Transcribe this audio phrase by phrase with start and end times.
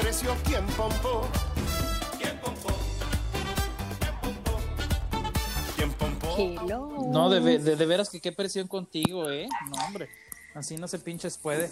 [0.00, 0.36] precio?
[0.44, 1.26] ¿Quién pompó?
[2.18, 2.68] ¿Quién pompó?
[5.76, 6.34] ¿Quién pompó?
[6.38, 6.88] Hello.
[7.10, 9.48] No, de, ve- de, de veras que qué presión contigo, ¿eh?
[9.70, 10.08] No, hombre.
[10.54, 11.70] Así no se pinches puede.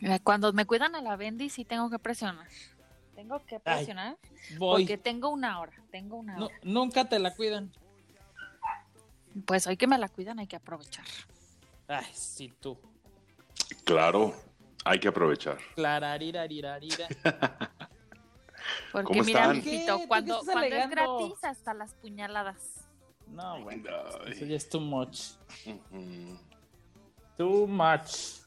[0.00, 2.46] Mira, Cuando me cuidan a la Bendy, sí tengo que presionar.
[3.14, 4.16] Tengo que presionar
[4.58, 4.82] Voy.
[4.82, 5.72] porque tengo una hora.
[5.90, 6.54] Tengo una hora.
[6.62, 7.72] nunca te la cuidan.
[9.46, 11.04] Pues hoy que me la cuidan hay que aprovechar.
[11.88, 12.78] Ay, sí, tú.
[13.84, 14.34] Claro,
[14.86, 15.58] hay que aprovechar.
[18.92, 19.52] Porque ¿Cómo mira,
[20.08, 22.86] cuando, es gratis, hasta las puñaladas.
[23.26, 23.90] No, bueno.
[24.24, 24.32] Ay.
[24.32, 25.32] Eso ya es too much.
[27.36, 28.40] Too much.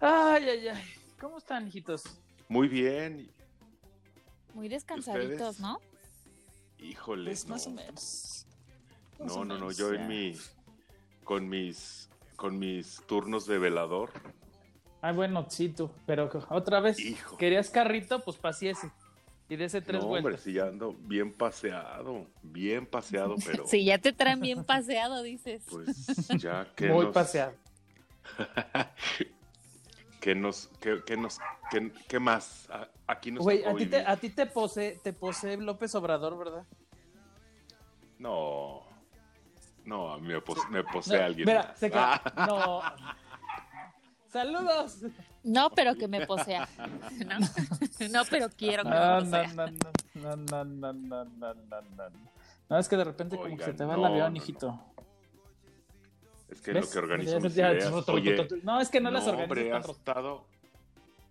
[0.00, 0.84] Ay, ay, ay.
[1.20, 2.04] ¿Cómo están, hijitos?
[2.48, 3.30] Muy bien.
[4.54, 5.60] Muy descansaditos, ¿Ustedes?
[5.60, 5.80] ¿no?
[6.78, 7.30] Híjole.
[7.30, 7.54] Pues no.
[7.54, 8.46] más o menos.
[9.18, 9.72] Más No, o no, no.
[9.72, 10.00] Yo ya.
[10.00, 10.36] en mi.
[11.24, 12.05] Con mis.
[12.36, 14.10] Con mis turnos de velador.
[15.00, 15.90] Ay, bueno, sí, tú.
[16.06, 17.36] Pero otra vez, Hijo.
[17.36, 18.20] ¿querías carrito?
[18.20, 18.90] Pues paseese.
[19.48, 20.42] Y dese tres no, hombre, vueltas.
[20.42, 22.26] sí, ya ando bien paseado.
[22.42, 23.66] Bien paseado, pero.
[23.66, 25.62] Sí, ya te traen bien paseado, dices.
[25.70, 27.14] Pues ya que Muy nos.
[27.14, 27.52] paseado.
[30.20, 30.66] Que nos.
[30.80, 31.38] Que, que nos.
[31.70, 32.68] Que, ¿Qué más?
[32.70, 33.44] A- Aquí nos.
[33.44, 36.64] Güey, a ti, te, a ti te posee, te posee López Obrador, ¿verdad?
[38.18, 38.82] No.
[39.86, 41.46] No, a mí me, pos- me posee No, alguien.
[41.46, 41.78] Mira, más.
[41.78, 42.20] se queda.
[42.24, 42.82] Ah, No.
[44.30, 44.98] Saludos.
[45.44, 46.68] No, pero que me posea.
[47.24, 47.38] No,
[48.10, 49.46] no pero quiero que No, me no, posea.
[49.54, 52.04] no, no, no, no, no, no, no, no.
[52.68, 54.78] No, es que de repente como que se te va el avión, no, hijito.
[56.48, 56.86] es que ¿Ves?
[56.86, 58.06] lo que organizo Ya- mis ya- ideas.
[58.06, 60.46] ya- Oye, no, es que no, las organizas hombre, ha estado,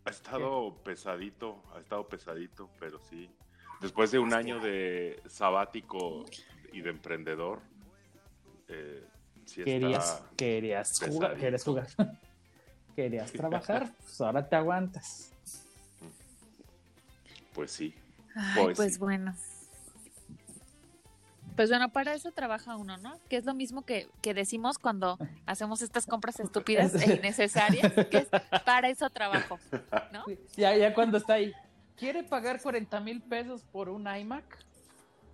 [0.06, 3.30] ha estado pesadito, ha estado pesadito, pero sí.
[3.82, 6.24] Después de un año de sabático
[6.72, 7.62] y de emprendedor,
[8.68, 9.04] eh,
[9.46, 11.88] sí Querías, querías jugar, querías jugar.
[12.96, 15.30] Querías trabajar, pues ahora te aguantas.
[17.54, 17.94] pues sí.
[18.34, 19.00] Ay, Pues pues sí.
[19.00, 19.36] bueno.
[21.58, 23.20] Pues bueno, para eso trabaja uno, ¿no?
[23.30, 28.18] Que es lo mismo que, que decimos cuando hacemos estas compras estúpidas e innecesarias, que
[28.18, 28.28] es
[28.66, 29.58] para eso trabajo,
[30.12, 30.24] ¿no?
[30.58, 31.54] Ya, ya cuando está ahí,
[31.98, 34.65] ¿quiere pagar 40 mil pesos por un iMac?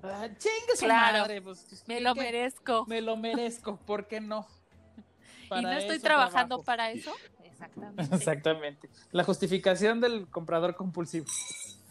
[0.03, 1.19] Ah, chingue su Claro.
[1.19, 2.85] madre, pues, Me ¿qué- lo merezco.
[2.87, 4.47] Me lo merezco, ¿por qué no?
[5.57, 6.65] Y no estoy trabajando trabajo.
[6.65, 7.11] para eso.
[7.43, 8.15] Exactamente.
[8.15, 8.89] Exactamente.
[9.11, 11.25] La justificación del comprador compulsivo.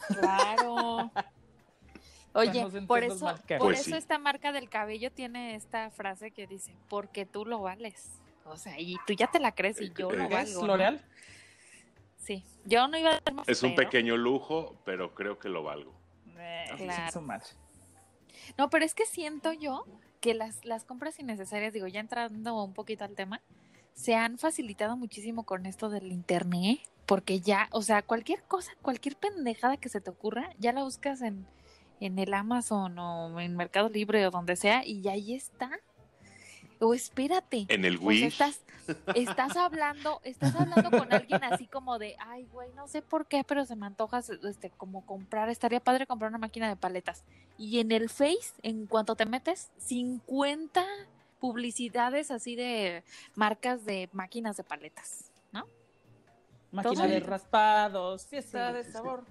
[0.09, 1.11] Claro.
[2.33, 3.97] Oye, Nos por eso, por Pues eso sí.
[3.97, 8.09] esta marca del cabello tiene esta frase que dice, porque tú lo vales.
[8.45, 10.61] O sea, y tú ya te la crees y yo lo ¿Es ¿Es valgo.
[10.63, 10.67] ¿no?
[10.69, 11.05] L'Oreal?
[12.19, 15.63] Sí, yo no iba a dar más, Es un pequeño lujo, pero creo que lo
[15.65, 15.93] valgo.
[16.39, 17.21] Eh, Claro.
[18.59, 19.85] No, pero es que siento yo
[20.21, 23.41] que las, las compras innecesarias, digo, ya entrando un poquito al tema,
[23.95, 29.17] se han facilitado muchísimo con esto del internet, porque ya, o sea, cualquier cosa, cualquier
[29.17, 31.47] pendejada que se te ocurra, ya la buscas en,
[32.01, 35.71] en el Amazon o en Mercado Libre o donde sea, y ahí está.
[36.81, 37.67] O espérate.
[37.69, 38.23] En el O sea, Wish.
[38.25, 38.61] estás,
[39.15, 43.45] estás hablando, estás hablando con alguien así como de, ay, güey, no sé por qué,
[43.45, 47.23] pero se me antoja este, como comprar, estaría padre comprar una máquina de paletas.
[47.59, 50.85] Y en el Face, en cuanto te metes, 50
[51.39, 53.05] publicidades así de
[53.35, 55.67] marcas de máquinas de paletas, ¿no?
[56.73, 59.25] Máquina de raspados, fiesta Sí, de sabor.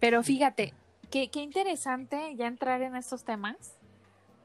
[0.00, 0.72] Pero fíjate,
[1.10, 3.74] qué, qué interesante ya entrar en estos temas,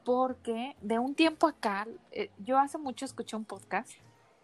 [0.04, 3.90] porque de un tiempo acá, eh, yo hace mucho escuché un podcast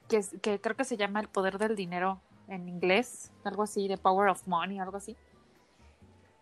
[0.08, 4.28] que, creo que se llama El Poder del Dinero en inglés, algo así, The Power
[4.28, 5.16] of Money, algo así.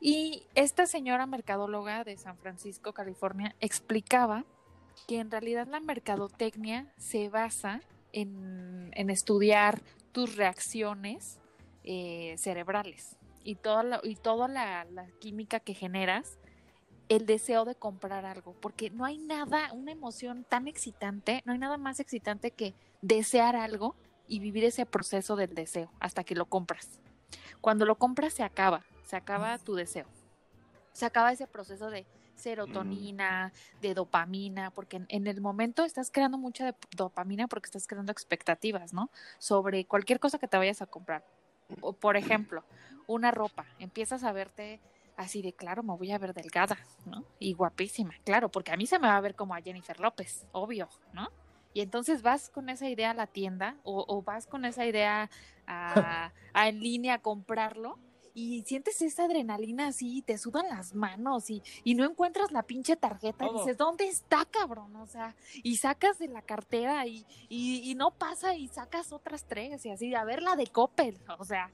[0.01, 4.45] Y esta señora mercadóloga de San Francisco, California, explicaba
[5.07, 11.39] que en realidad la mercadotecnia se basa en, estudiar tus reacciones
[11.85, 16.39] eh, cerebrales y toda, la química que generas,
[17.09, 21.59] el deseo de comprar algo, porque no hay nada, una emoción tan excitante, no hay
[21.59, 23.95] nada más excitante que desear algo
[24.27, 27.01] y vivir ese proceso del deseo hasta que lo compras.
[27.61, 30.07] Cuando lo compras se acaba, se acaba tu deseo.
[30.93, 36.39] Se acaba ese proceso de serotonina, de dopamina, porque en, en el momento estás creando
[36.39, 39.11] mucha de- dopamina porque estás creando expectativas, ¿no?
[39.39, 41.25] Sobre cualquier cosa que te vayas a comprar.
[41.81, 42.65] O, por ejemplo,
[43.07, 44.81] una ropa, empiezas a verte
[45.19, 47.25] así de, claro, me voy a ver delgada, ¿no?
[47.39, 50.47] Y guapísima, claro, porque a mí se me va a ver como a Jennifer López,
[50.53, 51.29] obvio, ¿no?
[51.75, 55.29] Y entonces vas con esa idea a la tienda o, o vas con esa idea
[55.67, 57.99] a, a en línea a comprarlo
[58.39, 62.95] y sientes esa adrenalina así, te sudan las manos y, y no encuentras la pinche
[62.95, 64.95] tarjeta y dices, ¿dónde está, cabrón?
[64.95, 65.35] O sea,
[65.65, 69.91] y sacas de la cartera y, y, y no pasa y sacas otras tres y
[69.91, 71.73] así, a ver la de Coppel, o sea,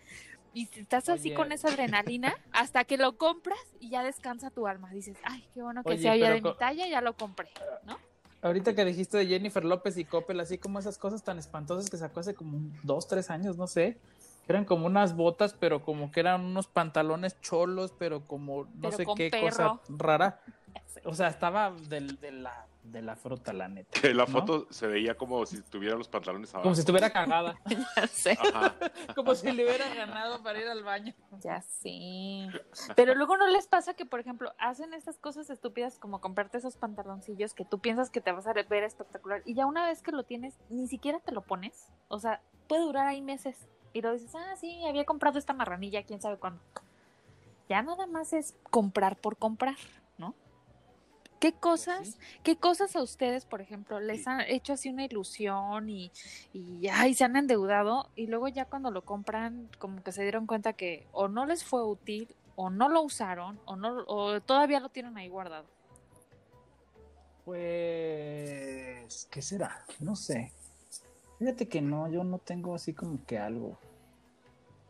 [0.55, 1.35] y estás así Oye.
[1.37, 4.91] con esa adrenalina hasta que lo compras y ya descansa tu alma.
[4.91, 7.49] Dices, ay, qué bueno que Oye, sea ya de mi talla, ya lo compré,
[7.85, 7.99] ¿no?
[8.41, 11.97] Ahorita que dijiste de Jennifer López y Coppel, así como esas cosas tan espantosas que
[11.97, 13.99] sacó hace como dos, tres años, no sé.
[14.47, 18.97] Eran como unas botas, pero como que eran unos pantalones cholos, pero como no Pero
[18.99, 19.49] sé qué perro.
[19.49, 20.41] cosa rara.
[21.07, 24.01] O sea, estaba del- de, la, de la fruta, la neta.
[24.01, 24.31] Que la ¿no?
[24.31, 26.65] foto se veía como si tuviera los pantalones abajo.
[26.65, 27.59] Como si estuviera cagada.
[27.97, 28.33] Ya sé.
[28.33, 28.75] Ajá.
[29.15, 31.15] como si le hubiera ganado para ir al baño.
[31.41, 32.47] Ya sí.
[32.95, 36.77] Pero luego no les pasa que, por ejemplo, hacen estas cosas estúpidas como comprarte esos
[36.77, 40.13] pantaloncillos que tú piensas que te vas a ver espectacular y ya una vez que
[40.13, 41.89] lo tienes, ni siquiera te lo pones.
[42.09, 43.69] O sea, puede durar ahí meses.
[43.93, 46.61] Y lo dices, ah, sí, había comprado esta marranilla, quién sabe cuándo.
[47.69, 49.77] Ya nada más es comprar por comprar.
[51.41, 56.11] ¿Qué cosas, qué cosas a ustedes, por ejemplo, les han hecho así una ilusión y,
[56.55, 60.47] y ay, se han endeudado y luego ya cuando lo compran como que se dieron
[60.47, 64.81] cuenta que o no les fue útil o no lo usaron o no o todavía
[64.81, 65.67] lo tienen ahí guardado.
[67.45, 69.85] Pues, ¿qué será?
[70.01, 70.53] No sé.
[71.39, 73.79] Fíjate que no, yo no tengo así como que algo.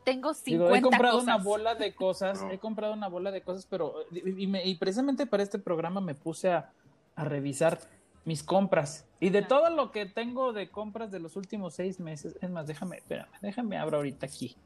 [0.04, 1.24] Tengo 50 Digo, he comprado cosas.
[1.34, 2.50] una bola de cosas, No.
[2.50, 6.14] he comprado una bola de cosas, pero y, me- y precisamente para este programa me
[6.14, 6.70] puse a,
[7.16, 7.78] a revisar
[8.24, 9.06] mis compras.
[9.20, 9.48] Y de Ajá.
[9.48, 13.28] todo lo que tengo de compras de los últimos seis meses, es más, déjame, espérame,
[13.40, 14.56] déjame abro ahorita aquí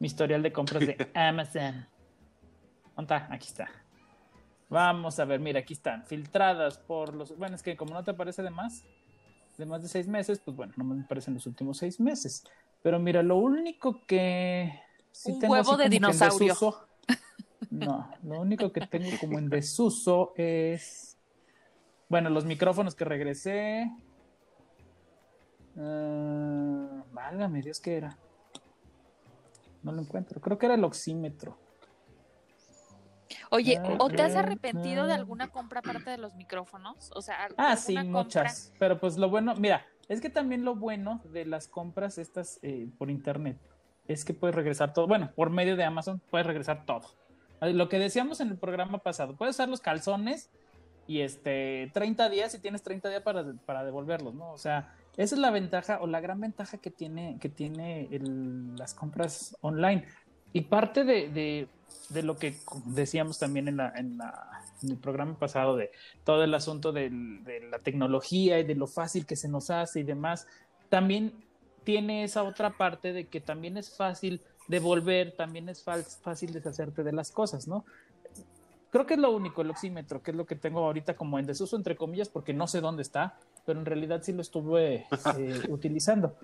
[0.00, 1.86] mi historial de compras de Amazon.
[2.96, 3.28] ¿Dónde está?
[3.32, 3.68] Aquí está.
[4.68, 7.36] Vamos a ver, mira, aquí están, filtradas por los...
[7.36, 8.84] Bueno, es que como no te aparece de más,
[9.58, 12.44] de más de seis meses, pues bueno, no me aparecen los últimos seis meses.
[12.82, 14.80] Pero mira, lo único que...
[15.12, 16.54] sí Un tengo huevo de dinosaurio.
[16.54, 16.86] desuso-
[17.70, 21.16] no, lo único que tengo como en desuso es...
[22.08, 23.90] Bueno, los micrófonos que regresé.
[25.78, 28.16] Ah, válgame Dios, ¿qué era?
[29.82, 30.40] No lo encuentro.
[30.40, 31.56] Creo que era el oxímetro.
[33.50, 37.10] Oye, Ah, ¿o te has ah, arrepentido de alguna compra aparte de los micrófonos?
[37.14, 38.72] O sea, Ah, sí, compra- muchas.
[38.78, 42.88] Pero pues lo bueno, mira, es que también lo bueno de las compras estas eh,
[42.98, 43.56] por internet
[44.08, 45.06] es que puedes regresar todo.
[45.06, 47.02] Bueno, por medio de Amazon puedes regresar todo.
[47.60, 50.50] Eh, Lo que decíamos en el programa pasado, puedes usar los calzones
[51.06, 54.52] y este 30 días y tienes 30 días para, para devolverlos, ¿no?
[54.52, 58.08] O sea, esa es la ventaja o la gran ventaja que tiene, que tiene
[58.76, 60.04] las compras online.
[60.52, 61.68] Y parte de-
[62.08, 62.56] de lo que
[62.86, 64.48] decíamos también en, la, en, la-
[64.82, 65.90] en el programa pasado de
[66.24, 70.00] todo el asunto del- de la tecnología y de lo fácil que se nos hace
[70.00, 70.46] y demás,
[70.88, 71.32] también
[71.84, 77.12] tiene esa otra parte de que también es fácil devolver, también es fácil deshacerte de
[77.12, 77.84] las cosas, ¿no?
[78.90, 81.46] Creo que es lo único, el oxímetro, que es lo que tengo ahorita como en
[81.46, 85.06] desuso, entre comillas, porque no sé dónde está, pero en realidad sí lo estuve
[85.38, 86.34] eh, utilizando.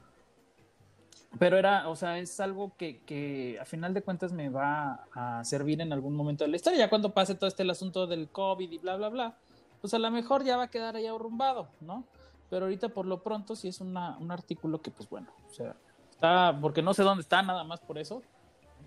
[1.38, 5.44] Pero era, o sea, es algo que, que a final de cuentas me va a
[5.44, 6.78] servir en algún momento de la historia.
[6.78, 9.36] Ya cuando pase todo este el asunto del COVID y bla, bla, bla,
[9.80, 12.04] pues a lo mejor ya va a quedar ahí arrumbado, ¿no?
[12.48, 15.74] Pero ahorita por lo pronto sí es una, un artículo que, pues bueno, o sea,
[16.10, 18.22] está, porque no sé dónde está, nada más por eso.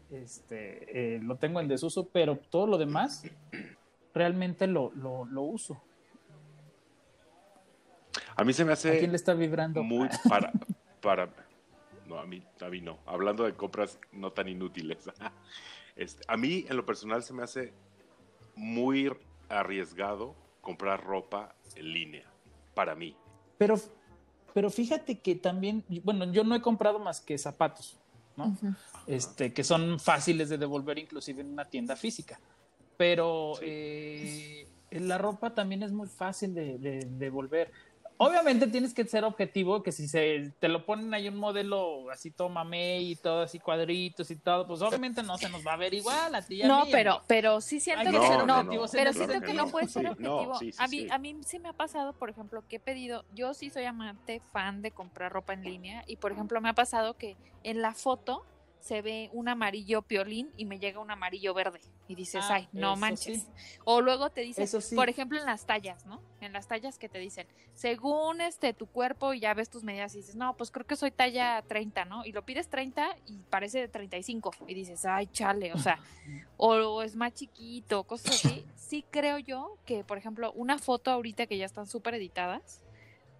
[0.09, 3.23] Este, eh, lo tengo en desuso, pero todo lo demás
[4.13, 5.79] realmente lo, lo, lo uso.
[8.35, 9.83] A mí se me ¿A hace quién le está vibrando?
[9.83, 10.51] muy para
[11.01, 11.29] para
[12.09, 15.09] no a mí a mí no hablando de compras no tan inútiles
[15.95, 17.73] Este, a mí en lo personal se me hace
[18.55, 19.11] muy
[19.49, 22.25] arriesgado comprar ropa en línea
[22.73, 23.15] para mí
[23.57, 23.75] Pero,
[24.53, 27.97] pero fíjate que también, bueno, yo no he comprado más que zapatos,
[28.37, 28.55] ¿no?
[29.07, 32.39] Este, que son fáciles de devolver inclusive en una tienda física.
[32.97, 37.71] Pero eh, la ropa también es muy fácil de, de- de devolver.
[38.21, 42.31] Obviamente tienes que ser objetivo, que si se te lo ponen ahí un modelo así
[42.31, 45.77] todo mamey y todo así cuadritos y todo, pues obviamente no se nos va a
[45.77, 48.27] ver igual a ti y a No, mí, pero, pero sí siento Hay que que
[48.27, 50.59] ser- no, objetivos en pero siento que no puede ser Sí, no, objetivo.
[50.59, 51.07] sí, sí, a mí, sí.
[51.09, 54.41] a mí sí me ha pasado, por ejemplo, que he pedido, yo sí soy amante,
[54.51, 57.93] fan de comprar ropa en línea, y por ejemplo me ha pasado que en la
[57.93, 58.43] foto
[58.79, 62.69] se ve un amarillo piolín y me llega un amarillo verde y dices, Ah, ay,
[62.71, 63.41] no manches.
[63.41, 63.47] sí.
[63.83, 64.95] O luego te dicen, sí.
[64.95, 66.21] por ejemplo, en las tallas, ¿no?
[66.41, 70.13] En las tallas que te dicen, según este tu cuerpo y ya ves tus medidas
[70.15, 72.25] y dices, no, pues creo que soy talla 30, ¿no?
[72.25, 75.99] Y lo pides 30 y parece de 35 y dices, ay, chale, o sea,
[76.57, 78.65] o, o es más chiquito, cosas así.
[78.75, 82.81] Sí creo yo que, por ejemplo, una foto ahorita que ya están súper editadas,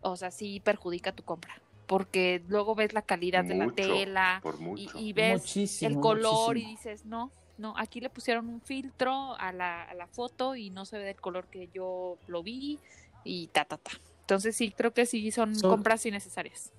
[0.02, 1.62] o sea, sí perjudica tu compra.
[1.90, 6.00] Porque luego ves la calidad de la tela por y, mucho y ves Muchísimo, el
[6.00, 6.60] color muchísimo.
[6.60, 10.70] y dices, no, No, aquí le pusieron un filtro a la, a la foto y
[10.70, 12.80] no se ve del color que yo lo vi
[13.26, 13.92] y ta, ta, ta.
[14.22, 16.72] Entonces sí, creo que sí son So- compras innecesarias.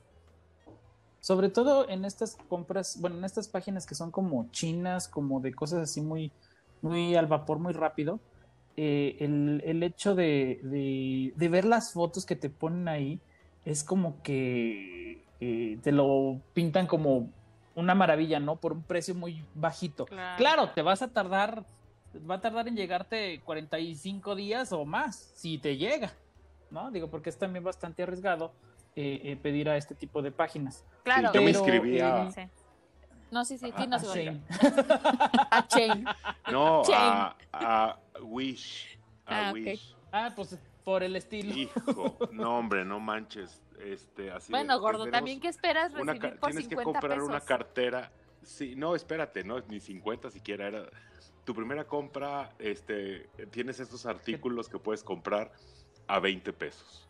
[1.21, 5.55] Sobre todo en estas compras, bueno, en estas páginas que son como chinas, como de
[5.55, 6.33] cosas así muy,
[6.81, 8.21] muy al vapor, muy rápido,
[8.77, 13.23] eh, el, el hecho de, de- de ver las fotos que te ponen ahí
[13.65, 17.31] es como que eh, te lo pintan como
[17.75, 18.57] una maravilla, ¿no?
[18.57, 20.05] Por un precio muy bajito.
[20.07, 20.37] Claro.
[20.39, 21.65] Claro, te vas a tardar,
[22.29, 26.13] va a tardar en llegarte 45 días o más, si te llega,
[26.71, 26.91] ¿no?
[26.91, 28.53] Digo, porque es también bastante arriesgado
[28.97, 30.85] eh, eh, pedir a este tipo de páginas.
[31.05, 31.33] Claro.
[31.33, 32.25] yo me inscribí a...
[32.25, 32.43] eh, Sí.
[33.31, 35.49] No, sí, sí, A- dinos, a.
[35.59, 36.05] A Chain.
[36.51, 36.99] No, Chain.
[37.01, 38.99] a, a Wish.
[39.25, 39.53] A Ah.
[39.53, 39.95] Wish.
[40.11, 41.55] Ah, pues por el estilo.
[41.55, 43.63] Hijo, no hombre, no manches.
[43.79, 46.75] Este, así de, Bueno, pues, gordo, también que esperas una recibir ca- por tienes que
[46.77, 48.13] 50 comprar una cartera.
[48.43, 50.87] Sí, no, espérate, no, ni 50 siquiera era.
[51.45, 55.53] Tu primera compra, este, tienes estos artículos que puedes comprar
[56.07, 57.09] a 20 pesos.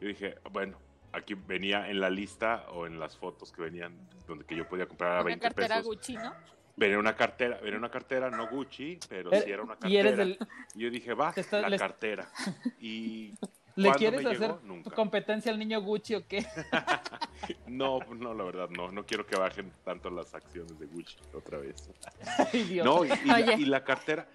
[0.00, 0.78] Yo dije, bueno,
[1.12, 3.96] aquí venía en la lista o en las fotos que venían
[4.26, 5.84] donde que yo podía comprar a Una 20 cartera pesos.
[5.86, 6.34] Gucci, ¿no?
[6.76, 9.92] Venía una cartera, venía una cartera, no Gucci, pero Eh, sí era una cartera.
[9.92, 10.38] Y eres del,
[10.74, 12.28] Y yo dije, va, está- la le- cartera.
[12.80, 13.34] Y
[13.76, 14.60] ¿Le ¿cuándo quieres me hacer llegó?
[14.64, 14.90] Nunca.
[14.90, 16.44] competencia al niño Gucci o qué?
[17.66, 18.90] No, no, la verdad, no.
[18.90, 21.90] No quiero que bajen tanto las acciones de Gucci otra vez.
[22.52, 22.84] Ay, Dios.
[22.86, 23.54] No, y, y la, Oye.
[23.58, 24.26] y la cartera,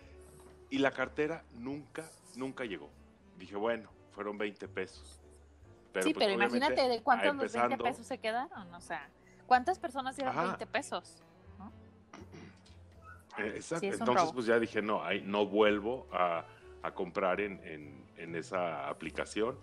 [0.69, 2.89] y la cartera nunca, nunca llegó.
[3.38, 5.19] Dije, bueno, fueron 20 pesos.
[5.91, 8.74] Pero, sí, pues, pero imagínate de cuántos los 20 empezando- pesos se quedaron.
[8.75, 9.10] O sea,
[9.48, 10.43] ¿cuántas personas dieron Ajá.
[10.50, 11.17] 20 pesos?
[13.46, 13.79] Eh, exacto.
[13.88, 14.34] Sí, Entonces, robo.
[14.34, 16.46] pues ya dije, no, ahí no vuelvo a,
[16.84, 19.58] a comprar en, en, en esa aplicación.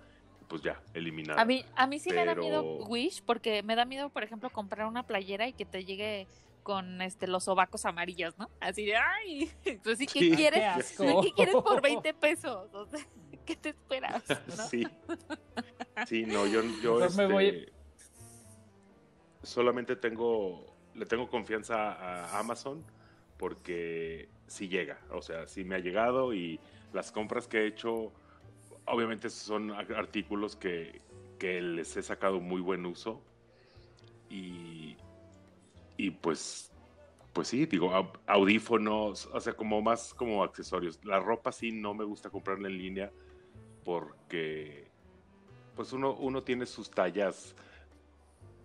[0.49, 1.39] Pues ya, eliminar.
[1.41, 4.49] A mí, a mí sí me da miedo Wish, porque me da miedo, por ejemplo,
[4.51, 6.29] comprar una playera y que te llegue
[6.63, 8.49] con este los sobacos amarillos, ¿no?
[8.61, 9.51] Así de, ay,
[9.83, 10.31] pues sí, ¿qué Sí.
[10.33, 10.97] Quieres?
[10.97, 12.73] ¿Qué quieres por 20 pesos?
[12.73, 13.05] O sea,
[13.47, 14.23] ¿qué te esperas?
[14.57, 14.65] ¿no?
[14.69, 14.87] Sí.
[16.07, 17.73] Sí, no, yo, yo me este, voy-
[19.43, 20.65] solamente tengo,
[20.95, 22.85] le tengo confianza a Amazon
[23.39, 26.61] porque sí llega, o sea, sí me ha llegado y
[26.93, 28.13] las compras que he hecho,
[28.87, 31.01] obviamente son artículos que,
[31.39, 33.23] que les he sacado muy buen uso
[34.31, 34.97] y,
[35.97, 36.71] y pues,
[37.33, 41.05] pues sí, digo, au- audífonos, o sea, como más como accesorios.
[41.05, 43.13] La ropa sí no me gusta comprarla en línea
[43.85, 44.91] porque
[45.75, 47.55] pues uno, uno tiene sus tallas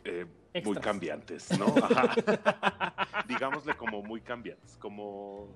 [0.05, 0.25] eh,
[0.63, 1.65] muy cambiantes, ¿no?
[1.83, 2.13] Ajá.
[3.27, 5.47] Digámosle como muy cambiantes, como,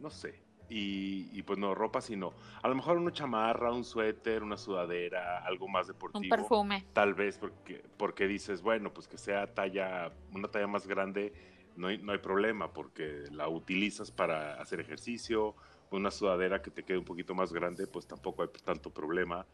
[0.00, 0.42] no sé.
[0.70, 2.34] Y, y, pues no, ropa sino.
[2.62, 6.22] A lo mejor una chamarra, un suéter, una sudadera, algo más deportivo.
[6.22, 6.84] Un perfume.
[6.92, 11.32] Tal vez porque, porque dices, bueno, pues que sea talla, una talla más grande,
[11.76, 15.54] no hay, no hay problema, porque la utilizas para hacer ejercicio,
[15.90, 19.46] una sudadera que te quede un poquito más grande, pues tampoco hay tanto problema.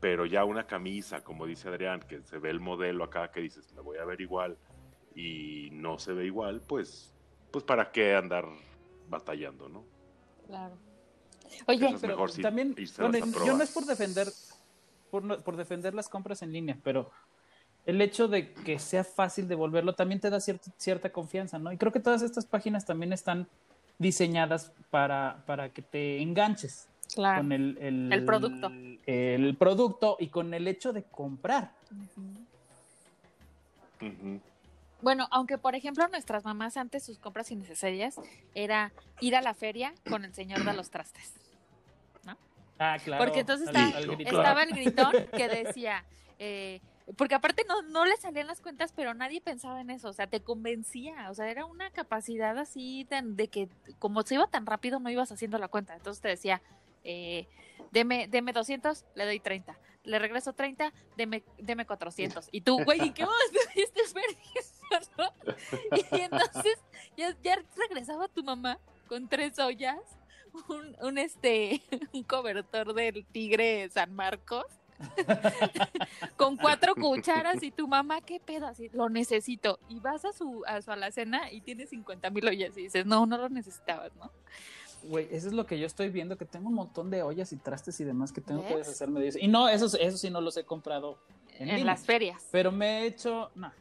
[0.00, 3.72] Pero ya una camisa, como dice Adrián, que se ve el modelo acá, que dices,
[3.74, 4.56] me voy a ver igual,
[5.14, 7.12] y no se ve igual, pues,
[7.50, 8.46] pues para qué andar
[9.08, 9.84] batallando, ¿no?
[10.46, 10.78] Claro.
[11.66, 14.32] Oye, es Pero mejor sí también, bueno, yo no es por defender,
[15.10, 17.10] por, no- por defender las compras en línea, pero
[17.84, 21.72] el hecho de que sea fácil devolverlo también te da cierta, cierta confianza, ¿no?
[21.72, 23.48] Y creo que todas estas páginas también están
[23.98, 27.42] diseñadas para, para que te enganches claro.
[27.42, 28.70] con el, el, El producto.
[29.06, 31.72] el producto y con el hecho de comprar.
[35.02, 38.16] Bueno, aunque por ejemplo nuestras mamás antes sus compras innecesarias
[38.54, 41.34] era ir a la feria con el señor de los trastes.
[42.82, 43.22] Ah, claro.
[43.22, 44.30] Porque entonces al- está- al grito.
[44.30, 46.02] estaba el gritón que decía,
[46.38, 46.80] eh,
[47.18, 50.28] porque aparte no, no le salían las cuentas, pero nadie pensaba en eso, o sea,
[50.28, 54.64] te convencía, o sea, era una capacidad así de, de que como se iba tan
[54.64, 56.62] rápido no ibas haciendo la cuenta, entonces te decía,
[57.04, 57.48] eh,
[57.90, 63.06] deme, deme 200, le doy 30, le regreso 30, deme, deme 400, y tú, güey,
[63.06, 63.34] ¿y qué más?
[63.74, 64.00] Este.
[66.16, 66.78] Y entonces
[67.16, 70.00] ya, ya regresaba tu mamá con tres ollas,
[70.68, 74.66] un, un este, un cobertor del tigre San Marcos,
[76.36, 78.66] con cuatro cucharas y tu mamá, ¿qué pedo?
[78.66, 79.78] Así, lo necesito.
[79.88, 83.24] Y vas a su, a su alacena y tienes 50 mil ollas y dices, no,
[83.26, 84.30] no lo necesitabas, ¿no?
[85.04, 87.56] Güey, eso es lo que yo estoy viendo, que tengo un montón de ollas y
[87.56, 88.86] trastes y demás que tengo que ¿Ves?
[88.86, 89.38] deshacerme de eso.
[89.40, 91.18] Y no, esos, eso sí no los he comprado
[91.58, 92.46] en, En, las ferias.
[92.50, 93.72] Pero me he hecho, no,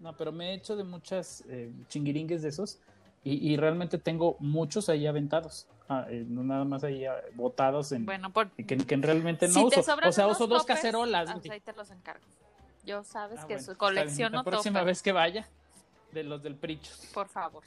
[0.00, 2.78] no, pero me he hecho de muchas eh, chinguiringues de esos
[3.24, 7.92] y, y realmente tengo muchos ahí aventados, ah, eh, no nada más ahí ah, botados
[7.92, 9.80] en Bueno, por, que, que realmente no si uso.
[10.06, 11.30] O sea, uso dos cacerolas.
[11.30, 12.24] ah, pues ahí te los encargo.
[12.84, 15.48] Yo sabes Ah, que bueno, colecciono La próxima vez que vaya,
[16.12, 17.08] de los del Prichos.
[17.12, 17.64] por favor.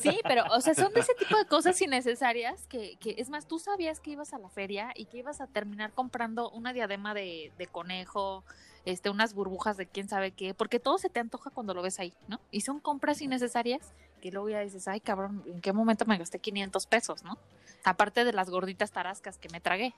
[0.00, 3.46] Sí, pero, o sea, son de ese tipo de cosas innecesarias que, que, es más,
[3.46, 7.14] tú sabías que ibas a la feria y que ibas a terminar comprando una diadema
[7.14, 8.44] de, de conejo,
[8.84, 12.00] este, unas burbujas de quién sabe qué, porque todo se te antoja cuando lo ves
[12.00, 12.40] ahí, ¿no?
[12.50, 16.38] Y son compras innecesarias que luego ya dices, ay, cabrón, ¿en qué momento me gasté
[16.38, 17.38] 500 pesos, no?
[17.84, 19.94] Aparte de las gorditas tarascas que me tragué.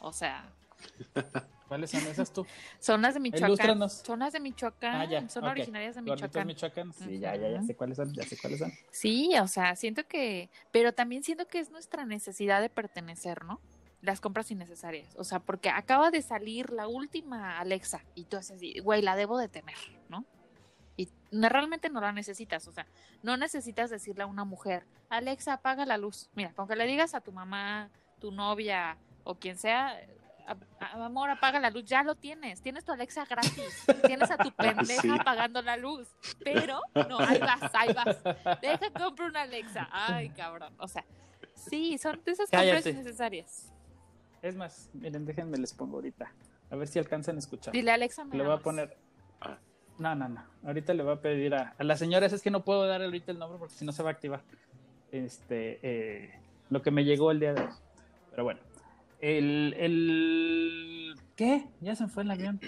[0.00, 0.50] O sea,
[1.68, 2.46] ¿Cuáles son esas tú?
[2.80, 3.48] son las de Michoacán.
[3.48, 3.92] Ilústranos.
[4.04, 6.46] Son las de Michoacán, Ah, son originarias de Michoacán.
[6.46, 6.92] Michoacán.
[6.92, 8.72] Sí, ya, ya, ya sé cuáles son, ya sé cuáles son.
[8.90, 13.60] Sí, o sea, siento que, pero también siento que es nuestra necesidad de pertenecer, ¿no?
[14.02, 18.56] Las compras innecesarias, o sea, porque acaba de salir la última Alexa y tú haces
[18.56, 19.76] así, güey, la debo de tener,
[20.08, 20.24] ¿no?
[20.96, 22.86] Y no- realmente no la necesitas, o sea,
[23.22, 26.28] no necesitas decirle a una mujer, Alexa, apaga la luz.
[26.34, 29.96] Mira, con que le digas a tu mamá, tu novia o quien sea, "A- a-
[30.80, 35.00] amor, apaga la luz, ya lo tienes, tienes tu Alexa gratis, tienes a tu pendeja
[35.02, 35.10] Sí.
[35.10, 36.08] apagando la luz,
[36.44, 38.18] pero no, ahí vas, ahí vas.
[38.60, 39.88] Deja compro una Alexa.
[39.92, 40.74] Ay, cabrón.
[40.78, 41.04] O sea,
[41.54, 42.90] sí, son de esas compras Cállate.
[42.90, 43.72] innecesarias.
[44.42, 46.32] Es más, miren, déjenme les pongo ahorita.
[46.70, 47.72] A ver si alcanzan a escuchar.
[47.72, 48.96] Dile a Alexa, me Le voy a poner.
[49.40, 49.58] Ah.
[49.98, 50.42] No, no, no.
[50.64, 52.32] Ahorita le voy a pedir a, a las señoras.
[52.32, 54.42] Es que no puedo dar ahorita el nombre porque si no se va a activar.
[55.12, 56.34] Este, eh,
[56.70, 57.68] lo que me llegó el día de hoy.
[58.30, 58.60] Pero bueno.
[59.22, 61.14] El, el.
[61.36, 61.64] ¿Qué?
[61.80, 62.60] Ya se me fue el avión.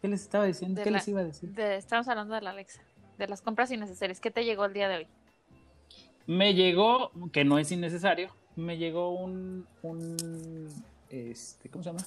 [0.00, 0.78] ¿Qué les estaba diciendo?
[0.78, 1.48] De ¿Qué la- les iba a decir?
[1.50, 2.82] De- estamos hablando de la Alexa,
[3.18, 4.20] de las compras innecesarias.
[4.20, 5.06] ¿Qué te llegó el día de hoy?
[6.26, 10.68] Me llegó, que no es innecesario, me llegó un, un
[11.10, 12.04] este, ¿cómo se llama?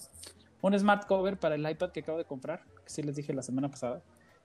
[0.61, 3.43] Un smart cover para el iPad que acabo de comprar, que sí les dije la
[3.43, 4.01] semana pasada,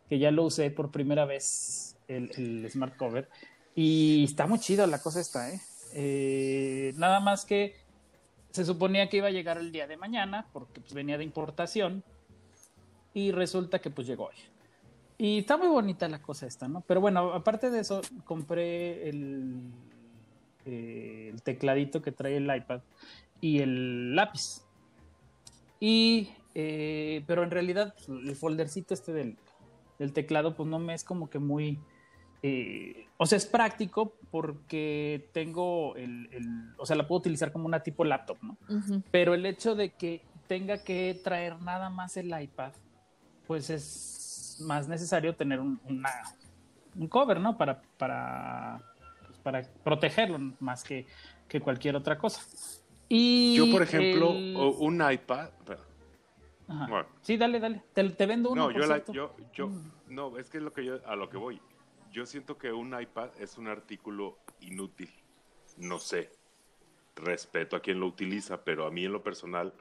[0.09, 3.29] que ya lo usé por primera vez el, el smart cover
[3.75, 5.61] y está muy chido la cosa esta, ¿eh?
[5.95, 7.75] Eh, Nada más que
[8.53, 12.05] se suponía que iba a llegar el día de mañana porque pues, venía de importación
[13.15, 14.37] y resulta que pues llegó hoy.
[15.19, 16.83] Y está muy bonita la cosa esta, ¿no?
[16.87, 19.71] Pero bueno, aparte de eso, compré el,
[20.65, 22.81] eh, el tecladito que trae el iPad
[23.41, 24.63] y el lápiz.
[25.81, 29.37] Y, eh, pero en realidad, pues, el foldercito este del,
[29.99, 31.79] del teclado, pues no me es como que muy...
[32.43, 37.67] eh, o sea, es práctico porque tengo el, el- O sea, la puedo utilizar como
[37.67, 38.57] una tipo laptop, ¿no?
[39.11, 42.73] Pero el hecho de que tenga que traer nada más el iPad,
[43.47, 46.11] pues es más necesario tener un, una-
[46.97, 47.57] un cover, ¿no?
[47.57, 48.81] Para, para,
[49.27, 51.07] pues, para protegerlo más que,
[51.49, 52.43] que cualquier otra cosa.
[53.09, 55.51] Y Yo, por ejemplo, el- un iPad.
[56.67, 57.07] bueno.
[57.23, 57.83] Sí, dale, dale.
[57.95, 58.69] Te, te vendo uno.
[58.69, 59.91] No, yo, la- yo, yo, Mm.
[60.09, 61.61] no, es que es lo que yo, a lo que voy.
[62.13, 65.11] Yo siento que un iPad es un artículo inútil.
[65.79, 66.31] No sé.
[67.17, 69.73] Respeto a quien lo utiliza, pero a mí en lo personal,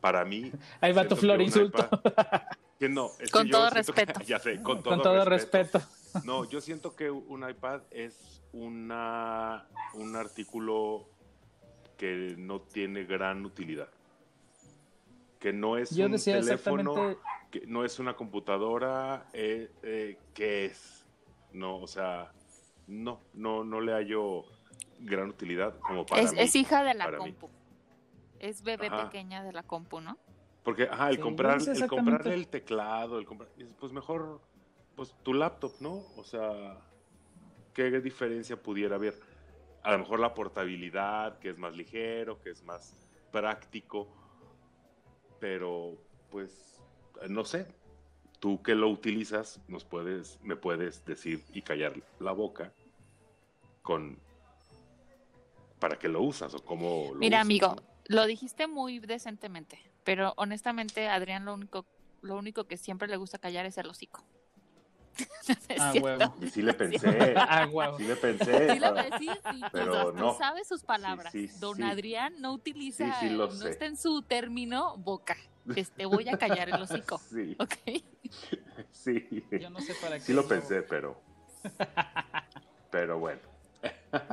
[0.00, 0.52] para mí.
[0.80, 1.78] Ahí va tu que flor insulto.
[1.78, 2.42] iPad-
[2.78, 4.20] que no, es que Con yo todo siento que- respeto.
[4.26, 5.78] ya sé, con todo, Con todo respeto.
[5.78, 5.96] respeto.
[6.24, 11.06] No, yo siento que un iPad es una, un artículo
[11.96, 13.88] que no tiene gran utilidad.
[15.38, 17.20] Que no es Yo un decía teléfono, exactamente-
[17.52, 20.99] que no es una computadora, eh, eh, ¿qué es?
[21.52, 22.32] No, o sea,
[22.86, 24.44] no, no, no le hallo
[25.00, 26.38] gran utilidad como para Es, mí.
[26.40, 27.16] es hija de la mí.
[27.18, 27.50] compu.
[28.38, 29.04] Es bebé Ajá.
[29.04, 30.16] pequeña de la compu, ¿no?
[30.64, 32.34] Porque, ajá, el Sí, comprar, yo no sé el comprarle exactamente.
[32.34, 34.40] el teclado, el comprar, pues mejor,
[34.94, 36.04] pues tu laptop, ¿no?
[36.16, 36.78] O sea,
[37.74, 39.18] ¿qué diferencia pudiera haber?
[39.82, 42.94] A lo mejor la portabilidad, que es más ligero, que es más
[43.32, 44.08] práctico,
[45.38, 45.96] pero,
[46.30, 46.82] pues,
[47.28, 47.66] no sé.
[48.40, 52.72] Tú que lo utilizas, nos puedes, me puedes decir y callar la boca
[53.82, 54.18] con
[55.78, 57.82] para qué lo usas o cómo lo Mira, usas, amigo, ¿no?
[58.06, 61.84] lo dijiste muy decentemente, pero honestamente, Adrián lo único,
[62.22, 64.24] lo único que siempre le gusta callar es el hocico.
[65.68, 66.34] Es Ah, huevo.
[66.40, 67.34] Y sí le pensé.
[67.36, 67.98] Ah, huevo.
[67.98, 68.72] Sí le pensé.
[68.72, 70.38] Sí, le sí, Pero tú no.
[70.38, 71.32] sabes sus palabras.
[71.32, 71.82] Sí, sí, Don sí.
[71.82, 73.70] Adrián no utiliza, Sí, sí lo no sé.
[73.70, 75.36] está en su término boca.
[75.76, 77.74] Este, voy a callar el hocico, Sí, ¿ok?
[78.92, 79.44] sí.
[79.60, 80.20] Yo no sé para qué.
[80.24, 81.20] Sí lo pensé, pero.
[82.90, 83.40] Pero bueno.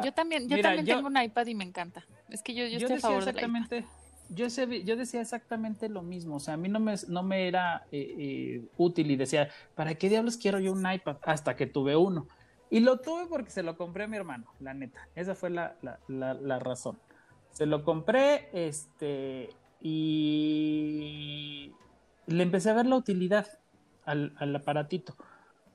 [0.03, 2.03] Yo también, yo Mira, también yo- tengo un iPad y me encanta.
[2.29, 3.43] Es que yo, yo, yo estoy a favor del iPad.
[3.45, 3.85] exactamente,
[4.29, 7.47] yo, sé- yo decía exactamente lo mismo, o sea, a mí no me, no me
[7.47, 11.17] era eh, eh, útil y decía, ¿para qué diablos quiero yo un iPad?
[11.21, 12.27] Hasta que tuve uno.
[12.71, 15.07] Y lo tuve porque se lo compré a mi hermano, la neta.
[15.15, 16.99] Esa fue la, la- la- la razón.
[17.51, 19.49] Se lo compré, este,
[19.81, 21.71] y
[22.27, 23.47] le empecé a ver la utilidad
[24.05, 25.15] al, al aparatito.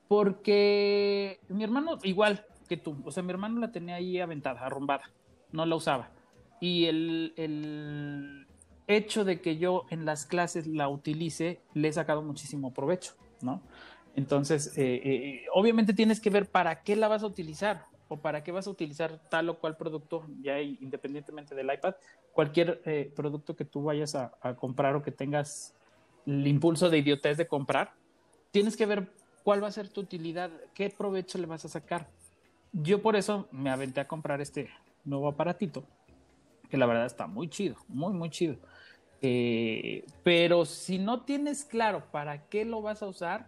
[0.07, 5.09] Porque mi hermano, igual que tú, o sea, mi hermano la tenía ahí aventada, arrumbada,
[5.51, 6.11] no la usaba.
[6.59, 8.47] Y el, el
[8.87, 13.61] hecho de que yo en las clases la utilice, le he sacado muchísimo provecho, ¿no?
[14.15, 17.87] Entonces, eh, eh, obviamente tienes que ver para qué la vas a utilizar.
[18.13, 21.95] O para qué vas a utilizar tal o cual producto, ya independientemente del iPad,
[22.31, 25.73] cualquier eh, producto que tú vayas a, comprar o que tengas
[26.27, 27.93] el impulso de idiotez de comprar,
[28.51, 29.07] tienes que ver
[29.43, 32.07] cuál va a ser tu utilidad, qué provecho le vas a sacar.
[32.71, 34.69] Yo por eso me aventé a comprar este
[35.03, 35.83] nuevo aparatito,
[36.69, 38.57] que la verdad está muy chido, muy, muy chido.
[39.21, 43.47] Eh, pero si no tienes claro para qué lo vas a usar,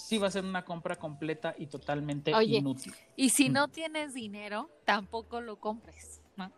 [0.00, 2.94] sí va a ser una compra completa y totalmente Oye, inútil.
[3.16, 6.20] Y si no tienes dinero, tampoco lo compres.
[6.36, 6.50] ¿no?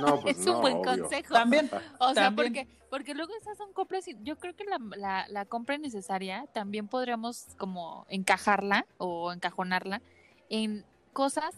[0.00, 1.02] No, pues es no, un buen obvio.
[1.02, 1.34] consejo.
[1.34, 2.34] También, O sea, también.
[2.54, 6.46] porque, porque luego esas son compras, y- yo creo que la, la, la compra necesaria
[6.54, 10.00] también podríamos como encajarla o encajonarla
[10.48, 11.54] en cosas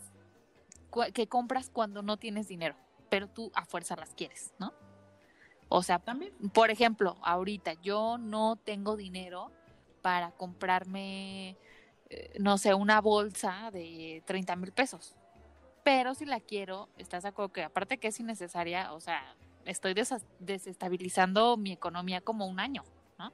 [1.12, 2.76] que compras cuando no tienes dinero,
[3.08, 4.72] pero tú a fuerza las quieres, ¿no?
[5.68, 6.32] O sea, también.
[6.52, 9.50] por ejemplo, ahorita yo no tengo dinero
[10.04, 11.56] para comprarme,
[12.10, 15.16] eh, no sé, una bolsa de 30 mil pesos.
[15.82, 19.94] Pero si la quiero, ¿estás de acuerdo que aparte que es innecesaria, o sea, estoy
[20.40, 22.84] desestabilizando mi economía como un año,
[23.18, 23.32] ¿no?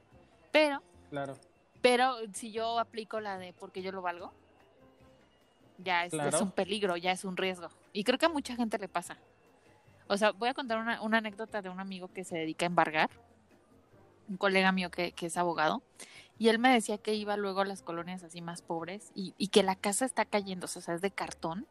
[0.53, 1.35] Pero, Claro.
[1.81, 4.31] pero si yo aplico la de porque yo lo valgo,
[5.77, 7.67] ya es, un peligro, ya es un riesgo.
[7.91, 9.17] Y creo que a mucha gente le pasa.
[10.07, 12.67] O sea, voy a contar una, una anécdota de un amigo que se dedica a
[12.67, 13.09] embargar,
[14.29, 15.81] un colega mío que, que es abogado,
[16.41, 19.61] y él me decía que iba luego a las colonias así más pobres y, que
[19.61, 21.67] la casa está cayendo, o sea, es de cartón,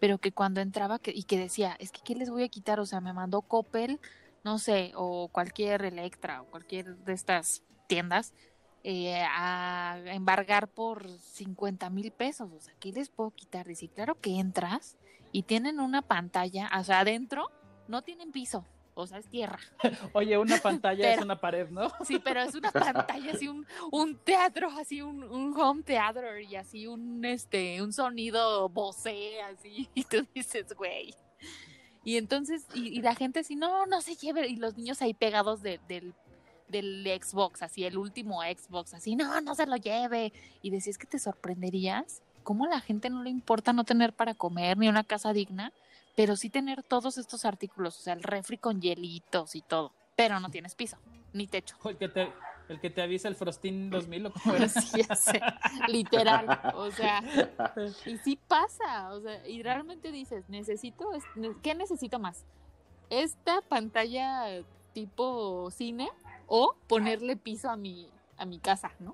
[0.00, 2.80] pero que cuando entraba y que decía, es que ¿qué les voy a quitar?
[2.80, 4.00] O sea, me mandó Coppel,
[4.42, 8.34] no sé, o cualquier Electra o cualquier de estas tiendas
[8.82, 12.50] eh, a embargar por 50 mil pesos.
[12.52, 13.68] O sea, ¿qué les puedo quitar?
[13.68, 14.96] Dice, claro que entras
[15.30, 17.52] y tienen una pantalla, o sea, adentro
[17.86, 18.64] no tienen piso,
[19.02, 19.58] o sea, es tierra.
[20.12, 21.90] Oye, una pantalla es una pared, ¿no?
[22.04, 26.56] Sí, pero es una pantalla, así un, un teatro, así un, un home theater y
[26.56, 31.14] así un este, un sonido Bose, así, y tú dices, güey.
[32.04, 35.12] Y entonces, y, y la gente así, no, no se lleve, y los niños ahí
[35.14, 36.14] pegados de- del,
[36.68, 40.32] del Xbox, así, el último Xbox, así, no, no se lo lleve.
[40.62, 44.32] Y decías que te sorprenderías cómo a la gente no le importa no tener para
[44.34, 45.72] comer ni una casa digna,
[46.18, 50.40] pero sí tener todos estos artículos, o sea, el refri con hielitos y todo, pero
[50.40, 50.98] no tienes piso,
[51.32, 51.76] ni techo.
[51.84, 52.32] El que te,
[52.68, 54.68] el que te avisa el Frostin 2000 o era.
[54.68, 55.40] Sí, sé,
[55.86, 57.22] literal, o sea,
[58.04, 62.44] y sí pasa, o sea, y realmente dices, necesito, es- ne- ¿qué necesito más?
[63.10, 66.08] ¿Esta pantalla tipo cine
[66.48, 69.12] o ponerle piso a mi, a mi casa, ¿no?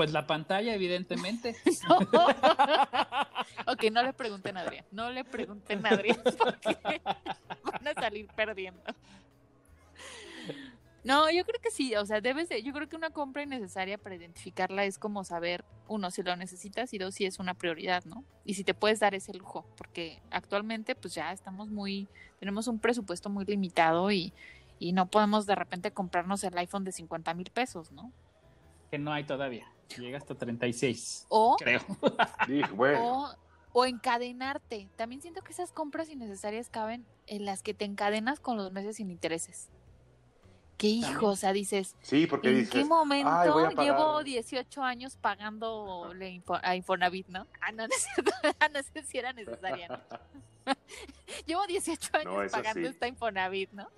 [0.00, 1.54] Pues la pantalla, evidentemente.
[3.66, 8.26] ok, no le pregunten a Adrián, no le pregunten a Adrián porque van a salir
[8.28, 8.80] perdiendo.
[11.04, 13.98] No, yo creo que sí, o sea, debes de, yo creo que una compra innecesaria
[13.98, 18.02] para identificarla es como saber, uno, si lo necesitas y dos, si es una prioridad,
[18.06, 18.24] ¿no?
[18.46, 22.08] Y si te puedes dar ese lujo, porque actualmente pues ya estamos muy,
[22.38, 24.32] tenemos un presupuesto muy limitado y,
[24.78, 28.10] y no podemos de repente comprarnos el iPhone de 50 mil pesos, ¿no?
[28.90, 29.70] Que no hay todavía.
[29.98, 31.80] Llega hasta 36, O creo.
[32.48, 33.34] Dije, bueno, O,
[33.72, 34.88] o encadenarte.
[34.96, 38.96] También siento que esas compras innecesarias caben en las que te encadenas con los meses
[38.96, 39.68] sin intereses.
[40.76, 41.30] Qué hijo, También.
[41.30, 46.10] o sea, dices, sí, porque ¿en dices, qué momento llevo 18 años pagando
[46.62, 47.46] a Infonavit, no?
[47.60, 47.94] Ah, no, no
[48.60, 50.74] ah, no sé si era necesaria, ¿no?
[51.46, 52.86] llevo 18 años No, pagando sí.
[52.86, 53.88] esta Infonavit, ¿no?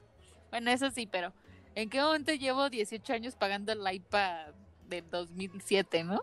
[0.51, 1.33] Bueno, eso sí, pero
[1.77, 4.53] ¿en qué momento llevo 18 años pagando el iPad
[4.97, 6.23] del 2007, no?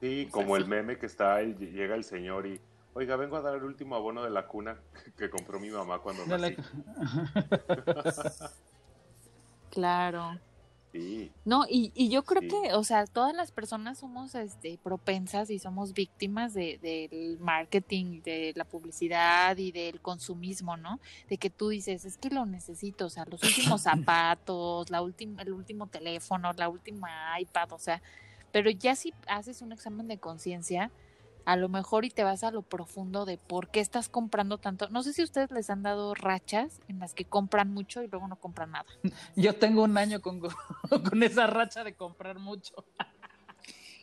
[0.00, 0.70] Sí, sea, como el sí.
[0.70, 2.60] meme que está ahí, llega el señor y,
[2.94, 4.80] oiga, vengo a dar el último abono de la cuna
[5.16, 6.56] que compró mi mamá cuando No nací.
[9.70, 10.36] Claro.
[10.92, 12.48] Sí, No, y, y yo creo Sí.
[12.48, 18.22] que, o sea, todas las personas somos este, propensas y somos víctimas de, del marketing,
[18.22, 20.98] de la publicidad y del consumismo, ¿no?
[21.28, 25.42] De que tú dices, es que lo necesito, o sea, los últimos zapatos, la última,
[25.42, 28.02] el último teléfono, la última iPad, o sea,
[28.52, 30.90] pero ya si haces un examen de conciencia,
[31.44, 34.88] a lo mejor y te vas a lo profundo de por qué estás comprando tanto.
[34.90, 38.28] No sé si ustedes les han dado rachas en las que compran mucho y luego
[38.28, 38.86] no compran nada.
[39.36, 40.40] Yo tengo un año con,
[41.10, 42.74] con esa racha de comprar mucho.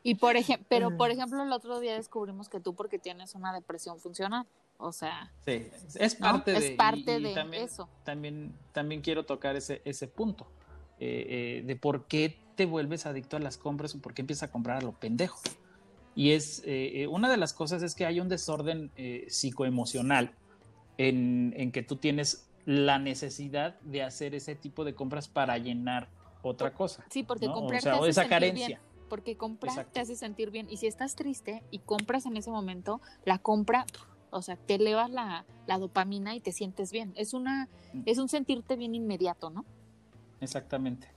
[0.03, 1.11] Y por ejemplo, pero por Mm.
[1.13, 4.47] ejemplo, el otro día descubrimos que tú porque tienes una depresión funcional,
[4.77, 6.27] o sea, Sí, es ¿no?
[6.27, 7.89] parte de, es parte y- y de también, eso.
[8.03, 10.47] También, también quiero tocar ese, ese punto
[10.99, 14.49] eh, eh, de por qué te vuelves adicto a las compras o por qué empiezas
[14.49, 15.39] a comprar a lo pendejo.
[16.17, 20.33] Y es eh, eh, una de las cosas es que hay un desorden eh, psicoemocional
[20.97, 26.09] en, en que tú tienes la necesidad de hacer ese tipo de compras para llenar
[26.41, 27.05] otra cosa.
[27.11, 27.53] Sí, porque ¿no?
[27.53, 28.67] comprar o sea, te hace esa sentir carencia.
[28.67, 28.79] bien.
[29.07, 29.91] Porque comprar Exacto.
[29.93, 30.67] te hace sentir bien.
[30.71, 33.85] Y si estás triste y compras en ese momento, la compra,
[34.31, 37.13] o sea, te elevas la, la dopamina y te sientes bien.
[37.15, 37.69] Es una,
[38.07, 39.65] es un sentirte bien inmediato, ¿no?
[40.41, 41.09] Exactamente.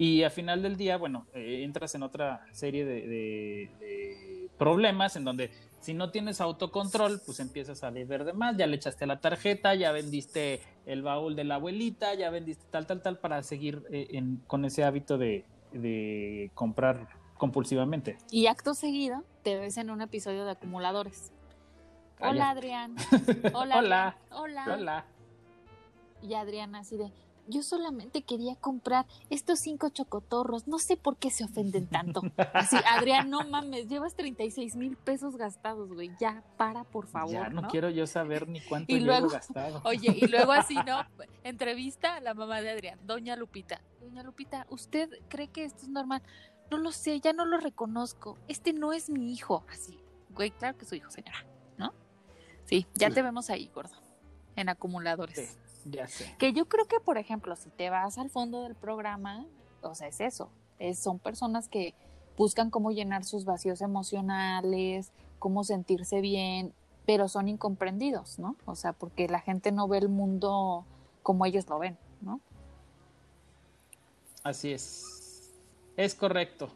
[0.00, 5.14] Y al final del día, bueno, eh, entras en otra serie de, de- de problemas
[5.16, 9.04] en donde si no tienes autocontrol, pues empiezas a beber de más, ya le echaste
[9.06, 13.42] la tarjeta, ya vendiste el baúl de la abuelita, ya vendiste tal, tal, tal, para
[13.42, 18.16] seguir eh, en- con ese hábito de, de comprar compulsivamente.
[18.30, 21.30] Y acto seguido te ves en un episodio de acumuladores.
[22.22, 22.48] Hola.
[22.50, 22.96] Adrián.
[23.52, 23.78] Hola.
[23.78, 24.06] Hola.
[24.08, 24.14] Adrián.
[24.30, 24.64] Hola.
[24.74, 25.04] Hola.
[26.22, 27.10] Y Adrián así de,
[27.50, 32.22] yo solamente quería comprar estos cinco chocotorros, no sé por qué se ofenden tanto.
[32.54, 37.32] Así, Adrián, no mames, llevas 36 mil pesos gastados, güey, ya para, por favor.
[37.32, 37.68] ya no, ¿no?
[37.68, 39.82] quiero yo saber ni cuánto Y llevo luego- gastado.
[39.84, 41.00] Oye, y luego así, ¿no?
[41.44, 43.80] Entrevista a la mamá de Adrián, doña Lupita.
[44.00, 46.22] Doña Lupita, ¿usted cree que esto es normal?
[46.70, 48.38] No lo sé, ya no lo reconozco.
[48.48, 49.64] Este no es mi hijo.
[49.68, 49.98] Así,
[50.30, 51.44] güey, claro que es su hijo, señora,
[51.76, 51.92] ¿no?
[52.64, 53.14] Sí, ya Sí.
[53.14, 53.96] te vemos ahí, gordo,
[54.54, 55.36] en acumuladores.
[55.36, 55.58] Sí,
[55.90, 56.34] ya sé.
[56.38, 59.46] Que yo creo que, por ejemplo, si te vas al fondo del programa,
[59.82, 60.50] o sea, es eso.
[60.78, 61.94] Es, son personas que
[62.36, 66.72] buscan cómo llenar sus vacíos emocionales, cómo sentirse bien,
[67.06, 68.56] pero son incomprendidos, ¿no?
[68.64, 70.84] O sea, porque la gente no ve el mundo
[71.22, 72.40] como ellos lo ven, ¿no?
[74.42, 75.52] Así es.
[75.96, 76.70] Es correcto.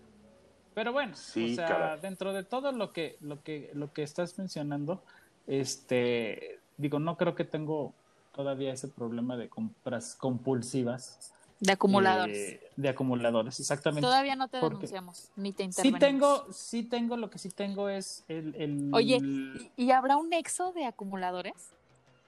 [0.75, 2.01] Pero bueno, Sí, o sea, caray.
[2.01, 5.03] dentro de todo lo que, lo que, lo que estás mencionando,
[5.47, 7.95] este, digo, no creo que tengo
[8.35, 11.33] todavía ese problema de compras compulsivas.
[11.61, 12.37] De acumuladores.
[12.37, 14.03] eh, de acumuladores, exactamente.
[14.07, 16.01] Todavía no te denunciamos, ni te Sí intervenimos.
[16.01, 18.55] tengo, sí tengo, lo que sí tengo es el...
[18.57, 21.55] el- Oye, ¿y, y habrá un nexo de acumuladores?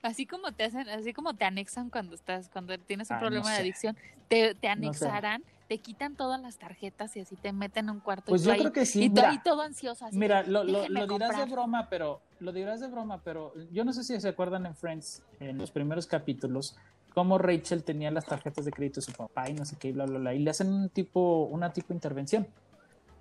[0.02, 3.46] Así como te hacen, así como te anexan cuando estás, cuando tienes un Ay, problema
[3.46, 3.96] no de adicción,
[4.28, 5.06] te, te No sé.
[5.06, 8.44] anexarán, te quitan todas las tarjetas y así te meten en un cuarto Pues y
[8.46, 9.30] yo ahí, creo que sí, y tú mira.
[9.30, 10.16] ahí todo ansioso así.
[10.16, 13.92] Mira, lo, lo- lo dirás de broma, pero lo dirás de broma, pero yo no
[13.92, 16.76] sé si se acuerdan en Friends, en los primeros capítulos,
[17.14, 19.92] cómo Rachel tenía las tarjetas de crédito de su papá y no sé qué, y
[19.92, 22.46] bla, bla, bla, y le hacen un tipo, una tipo intervención,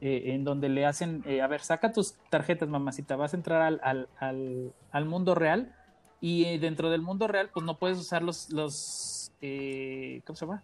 [0.01, 3.61] eh, en donde le hacen, eh, a ver, saca tus tarjetas, mamacita, vas a entrar
[3.61, 5.73] al, al, al, al mundo real,
[6.21, 10.45] y eh, dentro del mundo real, pues no puedes usar los, los eh, ¿cómo se
[10.45, 10.63] llama?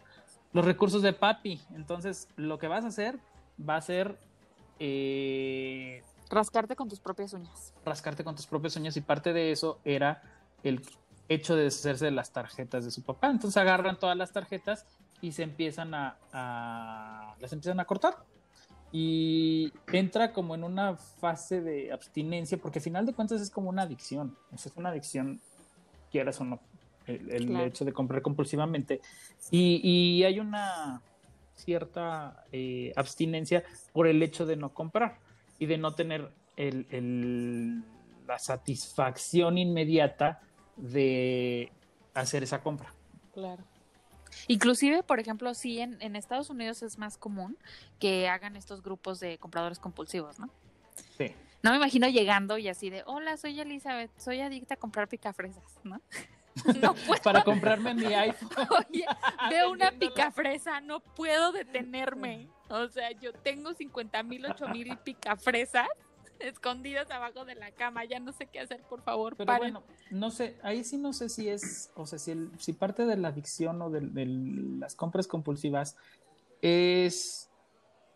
[0.54, 1.62] Los recursos de papi.
[1.76, 3.20] Entonces, lo que vas a hacer
[3.60, 4.18] va a ser
[4.80, 7.74] eh, Rascarte con tus propias uñas.
[7.86, 10.22] rascarte con tus propios uñas y parte de eso era
[10.64, 10.82] el
[11.28, 13.30] hecho de deshacerse de las tarjetas de su papá.
[13.30, 14.86] Entonces agarran todas las tarjetas
[15.22, 18.16] y se empiezan a, a- las empiezan a cortar.
[18.94, 23.70] Y entra como en una fase de abstinencia, porque al final de cuentas es como
[23.70, 24.36] una adicción.
[24.54, 25.40] Es una adicción,
[26.12, 26.60] quieras o no,
[27.08, 27.66] el, el Claro.
[27.66, 29.00] hecho de comprar compulsivamente.
[29.50, 31.02] Y, y hay una
[31.56, 33.64] cierta eh, abstinencia
[33.94, 35.20] por el hecho de no comprar
[35.62, 37.84] y de no tener el- el-
[38.28, 40.42] la satisfacción inmediata
[40.76, 41.72] de
[42.16, 42.92] hacer esa compra.
[43.32, 43.64] Claro.
[44.48, 47.58] Inclusive, por ejemplo, sí, en, en Estados Unidos es más común
[48.00, 50.50] que hagan estos grupos de compradores compulsivos, ¿no?
[51.16, 51.36] Sí.
[51.62, 55.80] No me imagino llegando y así de, hola, soy Elizabeth, soy adicta a comprar picafresas,
[55.84, 56.02] ¿no?
[56.82, 58.50] No puedo, Para comprarme mi iPhone.
[58.90, 59.06] oye,
[59.52, 62.50] veo una picafresa, no puedo detenerme.
[62.72, 65.88] O sea, yo tengo 50 mil, 8 mil picafresas
[66.40, 69.74] escondidas abajo de la cama, ya no sé qué hacer, por favor, Pero paren.
[69.74, 73.06] bueno, no sé, ahí sí no sé si es, o sea, si, el- si parte
[73.06, 74.26] de la adicción o de, de
[74.80, 75.98] las compras compulsivas
[76.62, 77.50] es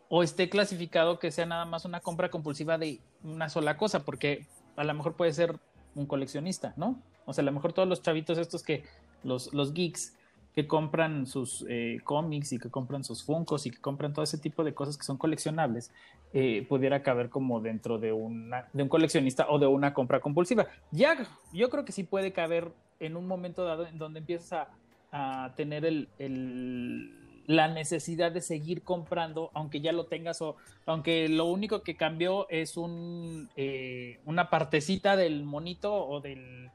[0.09, 4.47] o esté clasificado que sea nada más una compra compulsiva de una sola cosa, porque
[4.75, 5.59] a lo mejor puede ser
[5.95, 7.01] un coleccionista, ¿no?
[7.25, 8.83] O sea, a lo mejor todos los chavitos estos que,
[9.23, 10.13] los, los geeks,
[10.55, 14.37] que compran sus eh, cómics y que compran sus funcos y que compran todo ese
[14.37, 15.91] tipo de cosas que son coleccionables,
[16.33, 20.65] eh, pudiera caber como dentro de, una, de un coleccionista o de una compra compulsiva.
[20.91, 24.67] Ya, yo creo que sí puede caber en un momento dado en donde empiezas
[25.11, 30.55] a, a tener el, el- la necesidad de seguir comprando, aunque ya lo tengas o
[30.87, 36.71] aunque lo único que cambió es un, eh, una partecita del monito o del,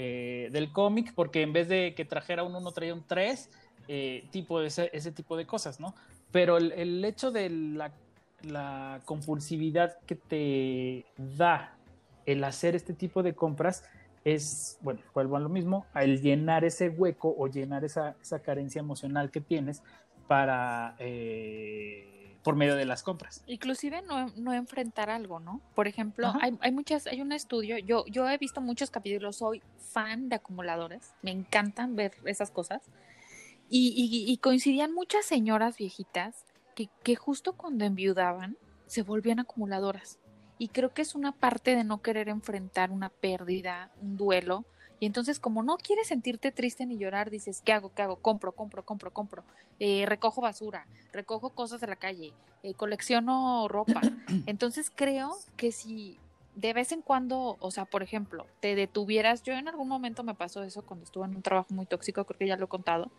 [0.00, 3.50] eh, del cómic, porque en vez de que trajera un 1 traía un 3,
[3.88, 5.92] eh, tipo ese, ese tipo de cosas, ¿no?
[6.30, 7.90] Pero el, el hecho de la,
[9.04, 11.76] compulsividad que te da
[12.26, 13.82] el hacer este tipo de compras
[14.22, 18.78] es, bueno, vuelvo a lo mismo, al llenar ese hueco o llenar esa, esa carencia
[18.78, 19.82] emocional que tienes
[20.28, 22.17] para eh,
[22.48, 23.44] por medio de las compras.
[23.46, 25.60] Inclusive no, no enfrentar algo, ¿no?
[25.74, 29.62] Por ejemplo, hay, hay muchas, hay un estudio, yo, yo he visto muchos capítulos, soy
[29.76, 32.80] fan de acumuladores, me encantan ver esas cosas.
[33.68, 38.56] Y, y- y coincidían muchas señoras viejitas que, que justo cuando enviudaban
[38.86, 40.18] se volvían acumuladoras.
[40.56, 44.64] Y creo que es una parte de no querer enfrentar una pérdida, un duelo.
[45.00, 47.92] Y entonces, como no quieres sentirte triste ni llorar, dices, ¿qué hago?
[47.94, 48.16] ¿Qué hago?
[48.16, 49.44] Compro, compro, compro, compro.
[49.78, 52.32] Eh, recojo basura, recojo cosas de la calle,
[52.62, 54.00] eh, colecciono ropa.
[54.46, 56.18] Entonces, creo que si
[56.56, 60.34] de vez en cuando, o sea, por ejemplo, te detuvieras, yo en algún momento me
[60.34, 63.12] pasó eso cuando estuve en un trabajo muy tóxico, creo que ya lo he contado,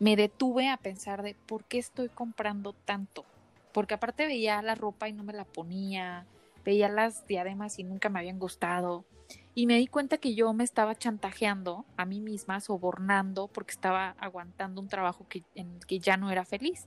[0.00, 3.24] me detuve a pensar de por qué estoy comprando tanto.
[3.72, 6.26] Porque aparte veía la ropa y no me la ponía,
[6.64, 9.04] veía las diademas y nunca me habían gustado.
[9.54, 14.10] Y me di cuenta que yo me estaba chantajeando a mí misma, sobornando, porque estaba
[14.18, 16.86] aguantando un trabajo que, en el que ya no era feliz.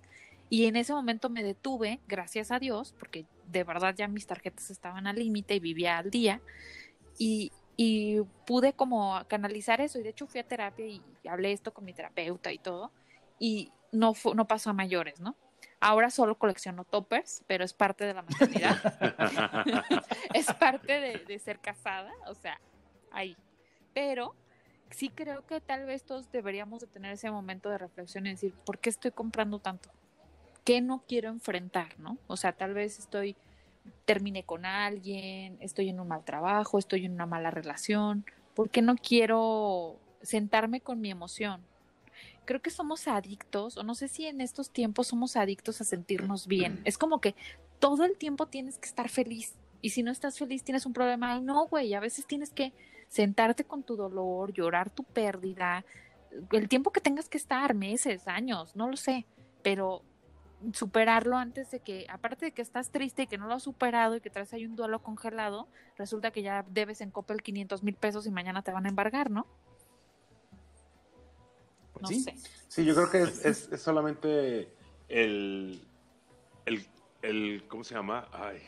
[0.49, 4.69] Y en ese momento me detuve, gracias a Dios, porque de verdad ya mis tarjetas
[4.69, 6.41] estaban al límite y vivía al día.
[7.17, 9.99] Y, y pude como canalizar eso.
[9.99, 12.91] Y de hecho fui a terapia y hablé esto con mi terapeuta y todo.
[13.39, 15.35] Y no, no pasó a mayores, ¿no?
[15.85, 18.77] Ahora solo colecciono toppers, pero es parte de la maternidad.
[20.33, 22.57] es parte de, de ser casada, o sea,
[23.11, 23.35] ahí.
[23.93, 24.33] Pero
[24.91, 28.53] sí creo que tal vez todos deberíamos de tener ese momento de reflexión y decir,
[28.65, 29.89] ¿por qué estoy comprando tanto?
[30.63, 32.17] ¿Qué no quiero enfrentar, no?
[32.27, 33.35] O sea, tal vez estoy,
[34.05, 38.81] terminé con alguien, estoy en un mal trabajo, estoy en una mala relación, ¿por qué
[38.81, 41.61] no quiero sentarme con mi emoción?
[42.45, 46.47] Creo que somos adictos, o no sé si en estos tiempos somos adictos a sentirnos
[46.47, 46.81] bien.
[46.83, 47.35] Es como que
[47.79, 49.55] todo el tiempo tienes que estar feliz.
[49.81, 51.33] Y si no estás feliz, tienes un problema.
[51.33, 52.73] Ay, no, güey, a veces tienes que
[53.09, 55.85] sentarte con tu dolor, llorar tu pérdida,
[56.51, 59.25] el tiempo que tengas que estar, meses, años, no lo sé,
[59.61, 60.03] pero
[60.71, 64.15] superarlo antes de que, aparte de que estás triste y que no lo has superado
[64.15, 67.95] y que traes ahí un duelo congelado, resulta que ya debes en Coppel 500 mil
[67.95, 69.45] pesos y mañana te van a embargar, ¿no?
[72.01, 72.21] No Sí.
[72.21, 72.35] sé.
[72.67, 74.67] Sí, yo creo que es, es- es solamente
[75.09, 75.81] el,
[76.65, 76.85] el,
[77.21, 78.27] el- ¿cómo se llama?
[78.31, 78.61] Ay.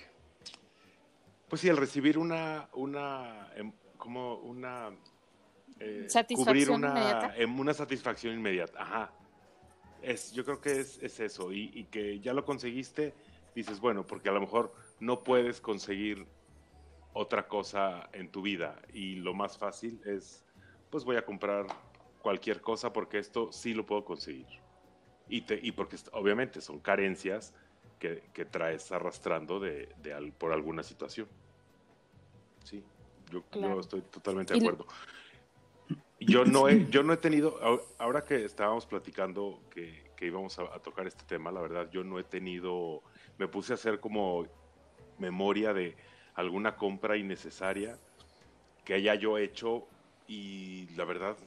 [1.50, 4.92] Pues sí, el recibir una, una, em, como una,
[5.80, 7.38] eh, Satisfacción cubrir una, inmediata.
[7.38, 8.82] em, una satisfacción inmediata.
[8.82, 9.14] Ajá.
[10.02, 11.52] Es, yo creo que es, es eso.
[11.52, 13.14] Y, y que ya lo conseguiste,
[13.56, 16.28] dices, bueno, porque a lo mejor no puedes conseguir
[17.14, 18.80] otra cosa en tu vida.
[18.94, 20.44] Y lo más fácil es,
[20.90, 21.66] pues voy a comprar
[22.26, 24.48] cualquier cosa porque esto sí lo puedo conseguir.
[25.30, 27.54] Y, te, y porque obviamente son carencias
[28.00, 31.28] que, que traes arrastrando de, de al- por alguna situación.
[32.64, 32.84] Sí,
[33.30, 33.80] yo, yo Claro.
[33.80, 34.88] estoy totalmente de acuerdo.
[36.20, 40.58] Yo no he, yo no he tenido, ahor- ahora que estábamos platicando que, que íbamos
[40.58, 43.04] a, a tocar este tema, la verdad, yo no he tenido,
[43.38, 44.48] me puse a hacer como
[45.20, 45.96] memoria de
[46.34, 48.00] alguna compra innecesaria
[48.84, 49.88] que haya yo hecho
[50.26, 51.38] y la verdad,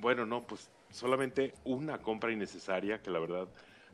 [0.00, 3.48] bueno, no, pues solamente una compra innecesaria que la verdad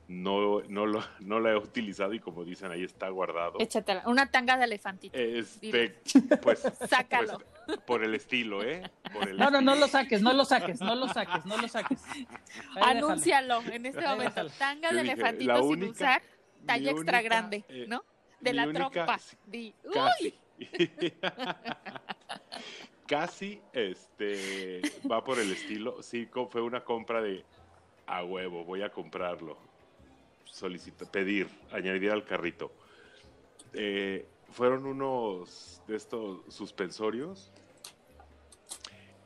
[0.07, 3.59] no, no, lo, no la he utilizado y como dicen ahí está guardado.
[3.59, 4.03] Échatela.
[4.07, 5.17] Una tanga de elefantito.
[5.19, 5.99] Este,
[6.43, 7.41] pues, Sácalo.
[7.67, 8.83] pues, por el estilo, ¿eh?
[9.13, 11.69] Por el No, no, no lo saques, no lo saques, no lo saques, no lo
[11.69, 11.99] saques.
[12.13, 12.27] Ahí
[12.75, 13.07] déjalo.
[13.09, 14.47] Anúncialo en este momento.
[14.59, 16.23] Tanga Yo de dije, elefantito sin única- usar,
[16.67, 18.05] talla extra única, grande, eh, ¿no?
[18.41, 19.19] De la única- trompa.
[19.47, 19.75] Di,
[20.21, 20.35] uy,
[23.07, 23.61] Casi.
[23.73, 26.03] Este, va por el estilo.
[26.03, 27.45] Sí, fue una compra de
[28.07, 29.57] a huevo, voy a comprarlo.
[30.45, 32.71] Solicito, pedir, añadir al carrito.
[33.73, 37.51] Eh, fueron unos de estos suspensorios.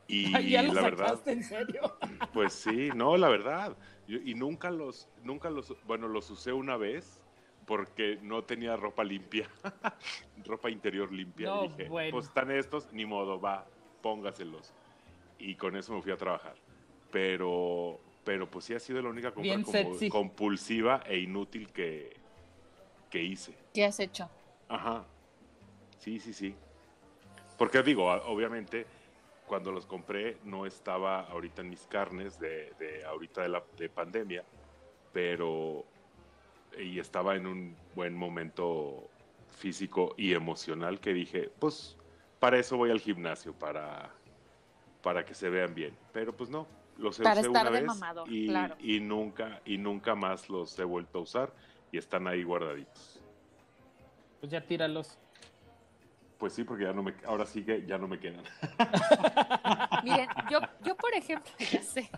[0.07, 1.97] Y ya la verdad, sacaste, en serio.
[2.33, 3.77] pues sí, no, la verdad.
[4.07, 7.18] Yo- y nunca los, nunca los, bueno, los usé una vez
[7.69, 9.47] porque no tenía ropa limpia,
[10.43, 11.49] ropa interior limpia.
[11.49, 12.09] No, dije, bueno.
[12.13, 13.63] pues están estos, ni modo, va,
[14.01, 14.73] póngaselos.
[15.37, 16.55] Y con eso me fui a trabajar.
[17.11, 22.17] Pero, pero pues sí ha sido la única compra como compulsiva e inútil que,
[23.07, 23.53] que hice.
[23.71, 24.27] ¿Qué has hecho?
[24.67, 25.05] Ajá.
[25.99, 26.55] Sí, sí, sí.
[27.55, 28.87] Porque digo, obviamente,
[29.45, 33.89] cuando los compré no estaba ahorita en mis carnes de, de ahorita de la de
[33.89, 34.43] pandemia,
[35.13, 35.85] pero
[36.77, 39.09] y estaba en un buen momento
[39.47, 41.97] físico y emocional que dije, pues
[42.39, 44.09] para eso voy al gimnasio, para,
[45.01, 45.95] para que se vean bien.
[46.13, 48.75] Pero pues no, los Para usé estar una de vez mamador, y, claro.
[48.79, 51.53] y nunca, y nunca más los he vuelto a usar
[51.91, 53.21] y están ahí guardaditos.
[54.39, 55.17] Pues ya tíralos.
[56.37, 58.43] Pues sí, porque ya no me, ahora sí que ya no me quedan.
[60.05, 62.09] Miren, yo, yo por ejemplo, ya sé,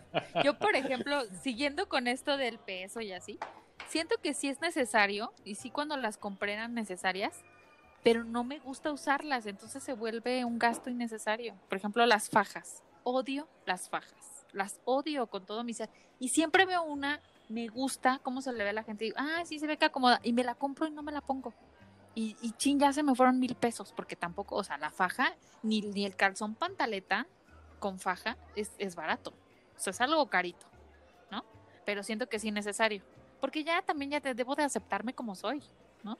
[0.43, 3.39] yo por ejemplo, siguiendo con esto del peso y así,
[3.88, 7.43] siento que sí es necesario, y sí cuando las compré eran necesarias,
[8.03, 11.55] pero no me gusta usarlas, entonces se vuelve un gasto innecesario.
[11.69, 12.84] Por ejemplo, las fajas.
[13.03, 14.45] Odio las fajas.
[14.53, 15.89] Las odio con todo mi ser.
[16.19, 19.05] Y siempre veo una, me gusta cómo se le ve a la gente.
[19.05, 20.19] Y digo, ah, sí se ve que acomoda.
[20.23, 21.53] Y me la compro y no me la pongo.
[22.15, 25.36] Y, y chin, ya se me fueron mil pesos, porque tampoco, o sea, la faja,
[25.63, 27.27] ni, ni el calzón pantaleta
[27.79, 29.32] con faja es, es barato.
[29.77, 30.65] O sea, es algo carito,
[31.29, 31.45] ¿no?
[31.86, 33.03] Pero siento que es innecesario.
[33.42, 35.62] Porque ya también ya te debo de aceptarme como soy,
[36.04, 36.18] ¿no?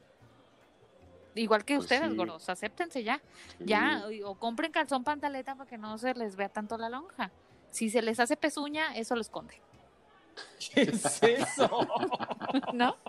[1.36, 2.18] Igual que Pues ustedes, sí.
[2.18, 3.22] gordos, acéptense ya.
[3.60, 3.66] Sí.
[3.66, 7.32] Ya, o, o compren calzón pantaleta para que no se les vea tanto la lonja.
[7.70, 9.62] Si se les hace pezuña, eso lo esconde,
[10.74, 11.70] ¿Qué es eso?
[12.74, 12.98] ¿no?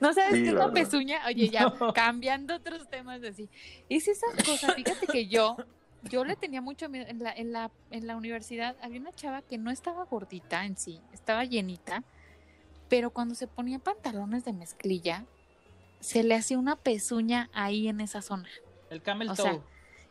[0.00, 1.20] ¿No sabes Sí, qué es la pezuña?
[1.26, 1.92] Oye, ya, No.
[1.92, 3.48] cambiando otros temas así.
[3.88, 5.56] Es esas cosas, fíjate que yo,
[6.10, 7.06] yo le tenía mucho miedo.
[7.08, 10.76] En la, en la, en la universidad había una chava que no estaba gordita en
[10.76, 12.02] sí, estaba llenita,
[12.88, 15.24] pero cuando se ponía pantalones de mezclilla,
[16.00, 18.48] se le hacía una pezuña ahí en esa zona.
[18.90, 19.44] El camel O toe.
[19.44, 19.60] sea,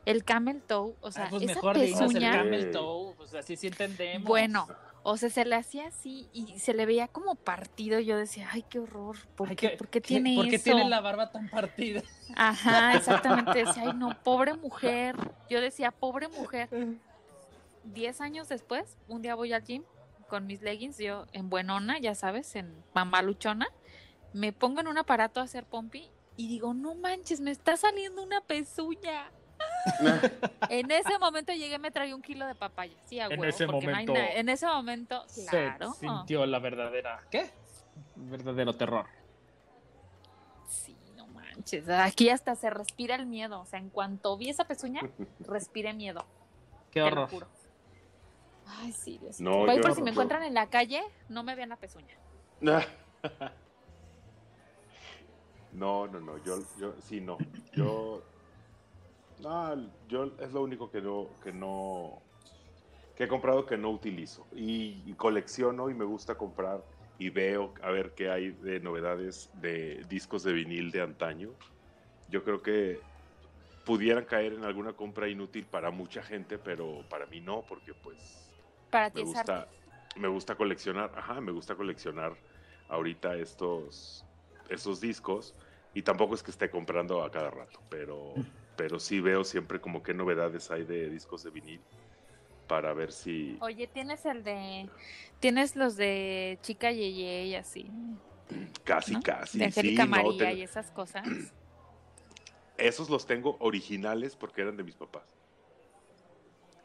[0.05, 3.67] El camel toe, o sea, Ah, pues esa mejor el camel toe, pues así sí
[3.67, 4.27] entendemos.
[4.27, 4.67] bueno,
[5.03, 7.99] o sea, se le hacía así y se le veía como partido.
[7.99, 10.63] Yo decía, ay, qué horror, ¿por, Ay, qué, ¿qué- por qué tiene ¿Por qué eso?
[10.63, 12.01] tiene la barba tan partida?
[12.35, 13.65] Ajá, exactamente.
[13.65, 15.15] Decía, ay, no, pobre mujer.
[15.49, 16.69] Yo decía, pobre mujer.
[17.83, 19.83] Diez años después, un día voy al gym
[20.29, 23.67] con mis leggings, yo en buenona, ya sabes, en mamaluchona.
[24.31, 28.23] Me pongo en un aparato a hacer pompi y digo, no manches, me está saliendo
[28.23, 29.31] una pezuña.
[30.69, 32.93] En ese momento llegué, me traí un kilo de papaya.
[33.05, 35.93] Sí, a En huevo, ese porque no hay momento en ese momento, claro.
[35.93, 37.21] Se sintió la verdadera.
[37.29, 37.51] ¿Qué?
[38.15, 39.05] Verdadero terror.
[40.67, 41.87] Sí, no manches.
[41.89, 43.59] Aquí hasta se respira el miedo.
[43.61, 45.01] O sea, en cuanto vi esa pezuña,
[45.41, 46.25] respiré miedo.
[46.91, 47.29] Qué te lo horror.
[47.29, 47.47] juro.
[48.65, 49.39] Ay, sí, Dios.
[49.41, 52.15] No, yo- por si me encuentran en la calle, no me vean la pezuña.
[55.71, 57.37] No, no, no, yo, yo, sí, no,
[57.73, 58.21] yo,
[59.43, 62.27] no, yo es lo único que no, que no,
[63.15, 66.85] que he comprado que no utilizo y, y colecciono y me gusta comprar
[67.17, 71.57] y veo a ver qué hay de novedades de discos de vinil de antaño.
[72.27, 73.07] Yo creo que
[73.83, 78.55] pudieran caer en alguna compra inútil para mucha gente, pero para mí no, porque pues
[78.91, 79.61] Para ti me arte.
[79.61, 79.75] gusta,
[80.15, 82.41] me gusta coleccionar, ajá, me gusta coleccionar
[82.87, 84.29] ahorita estos,
[84.69, 85.55] estos discos
[85.93, 90.01] y tampoco es que esté comprando a cada rato, pero, pero sí veo siempre como
[90.03, 91.81] qué novedades hay de discos de vinil
[92.67, 94.89] para ver si Oye, tienes el de.
[95.39, 97.89] Tienes los de Chica Yeye y así.
[98.83, 99.21] casi, ¿no?
[99.21, 101.23] casi, de sí, Angélica no, María y esas cosas.
[102.77, 105.23] esos los tengo originales porque eran de mis papás,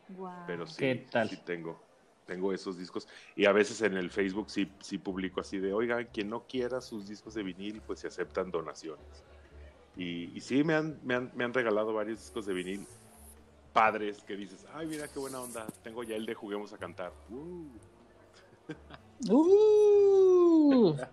[0.09, 0.34] Guau.
[0.47, 1.28] pero sí, ¿Qué tal?
[1.30, 1.80] sí tengo.
[2.26, 6.05] Tengo esos discos y a veces en el Facebook sí, sí publico así de, oigan,
[6.12, 9.24] quien no quiera sus discos de vinil, pues se aceptan donaciones.
[9.99, 12.87] Y, y sí, me han, me, han, me han regalado varios discos de vinil
[13.73, 17.13] padres que dices, ay, mira qué buena onda, tengo ya el de Juguemos a Cantar.
[17.29, 17.67] Uh.
[19.29, 20.95] Uh.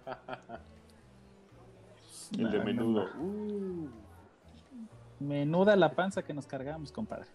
[2.38, 3.10] El de No, no, menudo.
[3.16, 3.24] no.
[3.24, 3.90] Uh.
[5.20, 7.28] Menuda la panza que nos cargamos, compadre.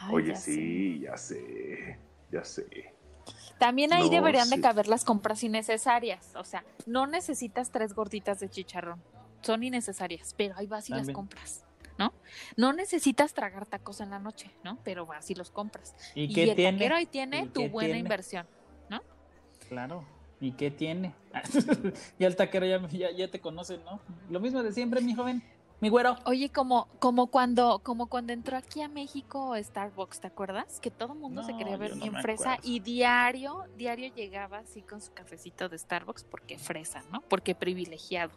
[0.00, 0.52] Ay, Oye, ya sé.
[0.52, 1.98] sí, ya sé,
[2.30, 2.94] ya sé.
[3.58, 6.34] También ahí No, deberían de caber las compras innecesarias.
[6.36, 9.00] O sea, no necesitas tres gorditas de chicharrón.
[9.42, 11.64] Son innecesarias, pero ahí vas y las compras,
[11.98, 12.12] ¿no?
[12.56, 14.78] No necesitas tragar tacos en la noche, ¿no?
[14.84, 15.94] Pero vas y los compras.
[16.14, 16.78] ¿Y, Y, qué el tiene?
[16.78, 17.98] taquero ahí tiene ¿Y tu buena tiene?
[18.00, 18.46] inversión.
[19.68, 20.04] Claro.
[20.40, 21.14] ¿Y qué tiene?
[22.18, 24.00] ya el taquero ya, ya, ya te conoce, ¿no?
[24.28, 25.42] Lo mismo de siempre, mi joven.
[25.80, 26.16] Mi güero.
[26.26, 30.78] Oye, como, como cuando, como cuando entró aquí a México Starbucks, ¿te acuerdas?
[30.80, 32.70] Que todo el mundo se No, quería ver no bien fresa acuerdo.
[32.70, 37.22] y diario, diario llegaba así con su cafecito de Starbucks porque fresa, ¿no?
[37.22, 38.32] Porque privilegiado.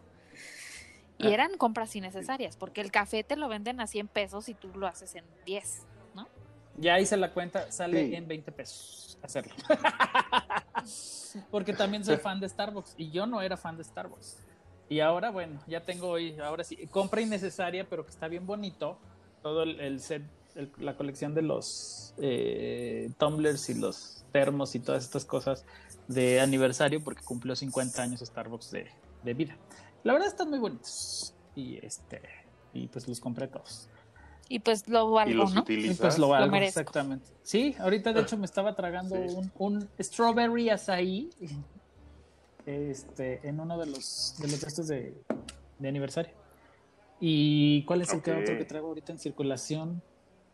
[1.18, 1.34] Y Ah.
[1.34, 4.86] eran compras innecesarias, porque el café te lo venden a 100 pesos y tú lo
[4.88, 6.28] haces en 10, ¿no?
[6.78, 8.16] Ya hice la cuenta, sale Sí.
[8.16, 9.54] en 20 pesos hacerlo.
[11.52, 14.38] Porque también soy fan de Starbucks y yo no era fan de Starbucks.
[14.90, 18.98] Y ahora, bueno, ya tengo hoy, ahora sí, compra innecesaria, pero que está bien bonito.
[19.42, 20.22] Todo el, el set,
[20.56, 25.66] el- la colección de los eh, tumblers y los termos y todas estas cosas
[26.08, 28.88] de aniversario, porque cumplió 50 años Starbucks de,
[29.24, 29.58] de vida.
[30.06, 31.34] La verdad están muy bonitos.
[31.56, 32.22] Y este,
[32.74, 33.90] y pues los compré todos.
[34.48, 35.62] Y pues lo valgo, ¿Y los ¿no?
[35.62, 35.98] Y utilizas?
[36.00, 37.26] pues lo valgo, exactamente.
[37.42, 39.36] Sí, ahorita de hecho me estaba tragando Sí.
[39.36, 41.32] un, un strawberry açaí
[42.66, 45.22] este, en uno de los de los de estos de,
[45.80, 46.34] de aniversario.
[47.20, 50.02] ¿Y cuál es el que otro que traigo ahorita en circulación?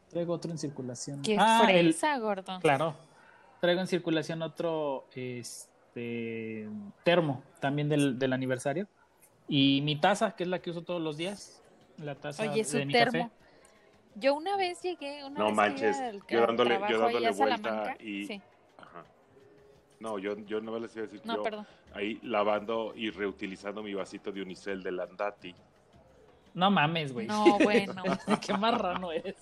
[0.09, 1.21] Traigo otro en circulación.
[1.21, 2.59] Qué Ah, el- fresa, gordo.
[2.61, 2.95] claro.
[3.59, 6.67] Traigo en circulación otro este
[7.03, 8.87] termo también del, del aniversario.
[9.47, 11.61] Y mi taza, que es la que uso todos los días.
[11.97, 13.11] La taza Oye, su de mi termo.
[13.29, 13.31] café.
[14.15, 17.95] Yo una vez llegué, una No vez manches, al- yo dándole- yo dándole a vuelta
[17.99, 18.41] y- sí.
[18.77, 19.05] Ajá.
[19.99, 21.67] No, yo, yo no les iba a decir No, yo perdón.
[21.93, 25.55] ahí lavando y reutilizando mi vasito de unicel de Landati.
[26.53, 27.27] No mames, güey.
[27.27, 28.03] No, bueno.
[28.45, 29.35] Qué marrano es.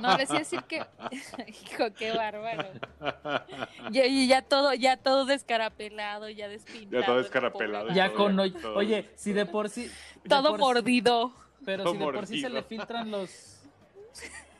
[0.00, 0.84] No, les iba a decir que.
[1.48, 2.68] Hijo, qué bárbaro.
[3.90, 7.00] Ya, y ya todo, ya todo descarapelado, ya despintado.
[7.00, 8.76] Ya todo el descarapelado Ya todo con hoy- todo.
[8.76, 9.90] Oye, si de por sí.
[10.22, 11.32] de Todo por sí- mordido.
[11.64, 13.60] Pero Todo si de por sí se le filtran los.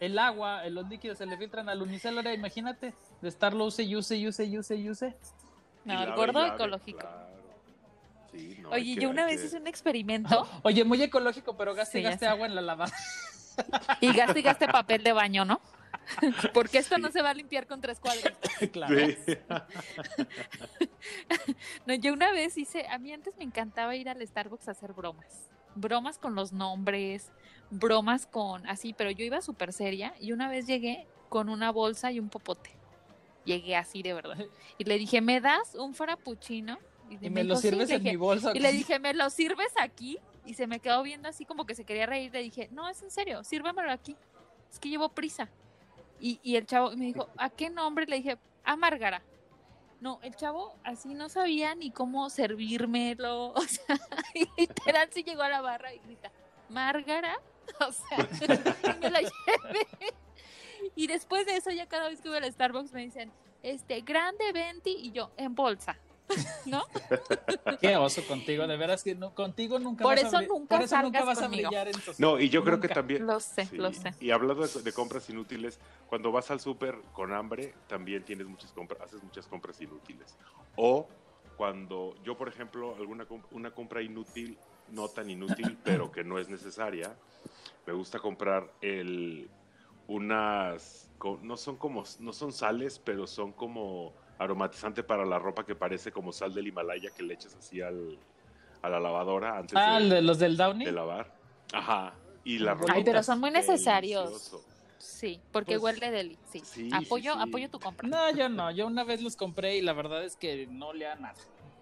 [0.00, 2.16] El agua, los líquidos se le filtran al unicel.
[2.16, 5.16] Ahora imagínate de estarlo use y use y use y use y use.
[5.84, 6.98] No, el gordo ecológico.
[7.00, 7.31] claro.
[8.32, 11.56] Sí, no, hay Oye, que- yo una vez que- hice un experimento Oye, muy ecológico,
[11.56, 12.26] pero gaste, Sí, sé.
[12.26, 12.92] agua en la lavada.
[14.00, 15.60] y gaste y gaste papel de baño, ¿no?
[16.54, 17.02] Porque esto Sí.
[17.02, 18.32] no se va a limpiar con tres cuadros.
[18.72, 18.96] claro.
[19.24, 19.36] Sí.
[21.86, 24.92] No, yo una vez hice, a mí antes me encantaba ir al Starbucks a hacer
[24.92, 25.48] bromas.
[25.74, 27.30] Bromas con los nombres,
[27.70, 32.12] bromas con así, pero yo iba súper seria y una vez llegué con una bolsa
[32.12, 32.70] y un popote.
[33.44, 34.38] Llegué así de verdad.
[34.78, 36.78] Y le dije, ¿me das un frappuccino?
[37.20, 38.52] Y me me lo sirves en dije- mi bolsa.
[38.54, 40.18] Y le dije, ¿me lo sirves aquí?
[40.44, 42.32] Y se me quedó viendo así como que se quería reír.
[42.32, 44.16] Le dije, no, es en serio, sírvemelo aquí.
[44.70, 45.48] Es que llevo prisa.
[46.20, 48.06] Y, y el chavo me dijo, ¿a qué nombre?
[48.06, 49.22] Le dije, a Márgara.
[50.00, 53.52] No, el chavo así no sabía ni cómo servírmelo.
[53.54, 54.00] O sea,
[54.34, 56.30] y literal sí llegó a la barra y grita,
[56.68, 57.38] ¿Márgara?
[57.88, 58.18] O sea,
[58.96, 59.86] y me la llevé.
[60.96, 63.30] Y después de eso, ya cada vez que voy al Starbucks me dicen,
[63.62, 65.96] este, grande 20 y yo, en bolsa.
[66.66, 66.84] ¿No?
[67.80, 70.84] Qué oso contigo, de veras que no, contigo nunca Por vas eso a nunca por
[70.84, 71.68] eso nunca vas conmigo.
[71.68, 71.94] a brillar en.
[72.18, 72.94] No, y yo creo que Nunca.
[72.94, 73.26] también.
[73.26, 73.76] Lo sé, sí.
[73.76, 74.14] lo sé.
[74.20, 78.72] Y hablando de, de compras inútiles, cuando vas al súper con hambre, también tienes muchas
[78.72, 80.36] compras, haces muchas compras inútiles.
[80.76, 81.08] O
[81.56, 84.58] cuando yo, por ejemplo, alguna una compra inútil,
[84.90, 87.14] no tan inútil, pero que no es necesaria,
[87.86, 89.50] me gusta comprar el
[90.08, 91.08] unas
[91.42, 94.12] no son como no son sales, pero son como
[94.42, 98.18] aromatizante para la ropa que parece como sal del Himalaya que le echas así al,
[98.82, 100.86] a la lavadora antes Ah, de, ¿el de los del Downey.
[100.86, 101.32] de lavar.
[101.72, 102.14] Ajá.
[102.44, 104.24] Y la Ay, ropa pero es son muy necesarios.
[104.30, 104.64] delicioso.
[104.98, 106.38] Sí, porque Pues, huele deli.
[106.52, 106.60] Sí.
[106.64, 107.38] sí, apoyo, sí.
[107.40, 108.08] apoyo tu compra.
[108.08, 108.70] No, yo no.
[108.70, 111.34] Yo una vez los compré y la verdad es que no le da nada.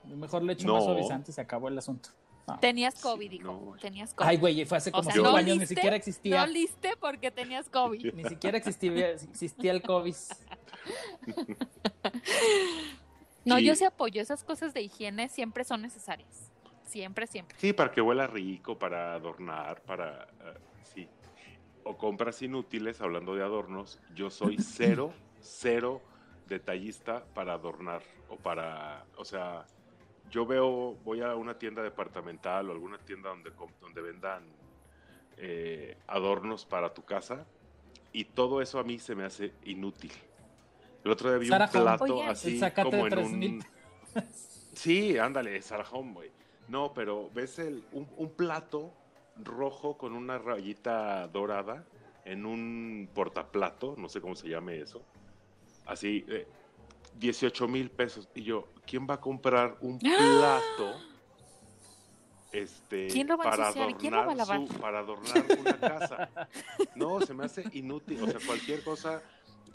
[0.05, 0.75] Mejor le echo No.
[0.77, 2.09] más suavizante y se acabó el asunto.
[2.49, 2.59] No.
[2.59, 3.45] Tenías COVID, hijo.
[3.45, 3.77] no.
[3.81, 4.27] Tenías COVID.
[4.29, 6.41] Ay, güey, fue hace O como sea, cinco no años, ni liste, siquiera existía.
[6.41, 8.13] No liste porque tenías COVID.
[8.15, 10.15] Ni siquiera existía, existía el COVID.
[13.45, 13.65] No, Sí.
[13.65, 14.21] yo sí apoyo.
[14.21, 16.51] Esas cosas de higiene siempre son necesarias.
[16.85, 17.57] Siempre, siempre.
[17.59, 20.25] Sí, para que huela rico, para adornar, para...
[20.45, 21.09] eh, sí.
[21.85, 26.03] O compras inútiles, hablando de adornos, yo soy cero, cero
[26.49, 29.07] detallista para adornar o para...
[29.17, 29.65] O sea,
[30.31, 33.31] yo veo, voy a una tienda departamental o alguna tienda
[33.81, 34.45] donde vendan
[35.39, 37.47] eh, adornos para tu casa
[38.13, 40.13] y todo eso a mí se me hace inútil.
[41.05, 41.83] El otro día vi Sarah un Home.
[41.97, 43.51] plato Oye, así como en 3000
[44.15, 44.25] un...
[44.75, 46.31] Sí, ándale, Sarah Home, güey.
[46.69, 48.93] No, pero ves el, un, un plato
[49.43, 51.85] rojo con una rayita dorada
[52.25, 55.03] en un portaplato, no sé cómo se llame eso.
[55.87, 56.47] Así, eh,
[57.19, 58.29] 18 mil pesos.
[58.35, 61.01] Y yo, ¿quién va a comprar un plato?
[62.53, 63.97] Este, ¿Quién lo va a para ensuciar?
[63.97, 64.69] ¿Quién lo va a adornar lavar?
[64.69, 66.29] su- para adornar una casa.
[66.97, 68.23] No, se me hace inútil.
[68.23, 69.23] O sea, cualquier cosa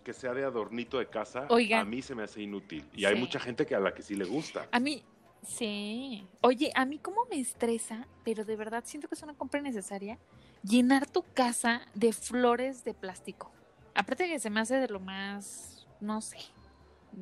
[0.05, 1.81] que sea de adornito de casa, Oigan.
[1.81, 2.87] a mí se me hace inútil.
[2.93, 4.69] Y hay mucha gente que a la que sí le gusta.
[4.71, 5.03] A mí,
[5.45, 6.25] sí.
[6.41, 10.19] Oye, a mí cómo me estresa, pero de verdad siento que es una compra necesaria,
[10.63, 13.51] llenar tu casa de flores de plástico.
[13.95, 16.37] Aparte que se me hace de lo más, no sé,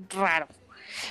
[0.10, 0.48] raro.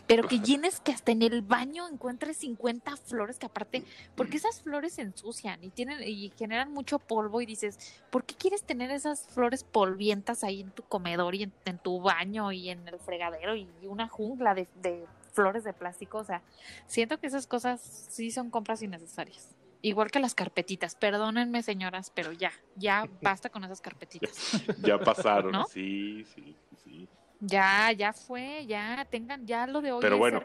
[0.06, 4.62] Pero que llenes que hasta en el baño encuentres 50 flores que aparte, porque esas
[4.62, 8.90] flores se ensucian y tienen y generan mucho polvo y dices, ¿por qué quieres tener
[8.90, 12.98] esas flores polvientas ahí en tu comedor y en, en tu baño y en el
[12.98, 16.18] fregadero y una jungla de, de flores de plástico?
[16.18, 16.42] O sea,
[16.86, 19.54] siento que esas cosas sí son compras innecesarias.
[19.84, 20.94] Igual que las carpetitas.
[20.94, 24.62] Perdónenme, señoras, pero ya, ya basta con esas carpetitas.
[24.80, 25.64] Ya pasaron, ¿No?
[25.66, 27.08] sí, sí, sí.
[27.44, 30.44] Ya, ya fue, ya tengan, ya lo de hoy Pero es bueno,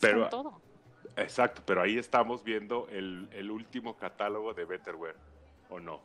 [0.00, 0.62] pero- todo.
[1.16, 5.16] Exacto, pero ahí estamos viendo el, el último catálogo de Betterware,
[5.68, 6.00] ¿o no?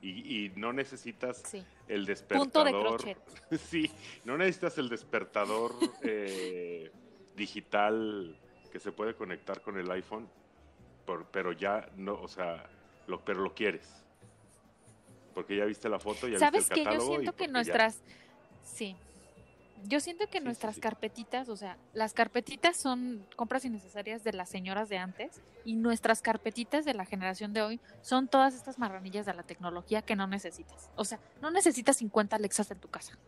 [0.00, 1.58] Y, y no necesitas Sí.
[1.88, 3.00] el Punto de despertador.
[3.02, 3.18] crochet.
[3.58, 3.90] sí,
[4.24, 6.90] no necesitas el despertador eh,
[7.36, 8.38] digital
[8.72, 10.26] que se puede conectar con el iPhone,
[11.04, 12.64] por- pero ya no, o sea,
[13.08, 13.86] lo, pero lo quieres.
[15.34, 17.12] Porque ya viste la foto, ya ¿Sabes viste el Yo catálogo.
[17.12, 18.00] y siento que ya- nuestras.
[18.62, 18.96] Sí.
[19.86, 24.88] Yo siento que nuestras carpetitas, o sea, las carpetitas son compras innecesarias de las señoras
[24.88, 29.34] de antes y nuestras carpetitas de la generación de hoy son todas estas marranillas de
[29.34, 30.90] la tecnología que no necesitas.
[30.96, 33.18] O sea, no necesitas 50 Alexas en tu casa.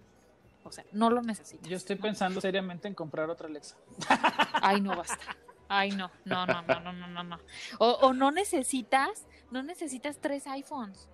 [0.65, 1.69] O sea, no lo necesitas.
[1.69, 3.77] Yo estoy pensando seriamente en comprar otra Alexa.
[4.63, 5.19] Ay, no basta.
[5.69, 7.39] Ay, no, no, no, no, no, no, no.
[7.79, 11.09] O, o no necesitas, no necesitas tres iPhones.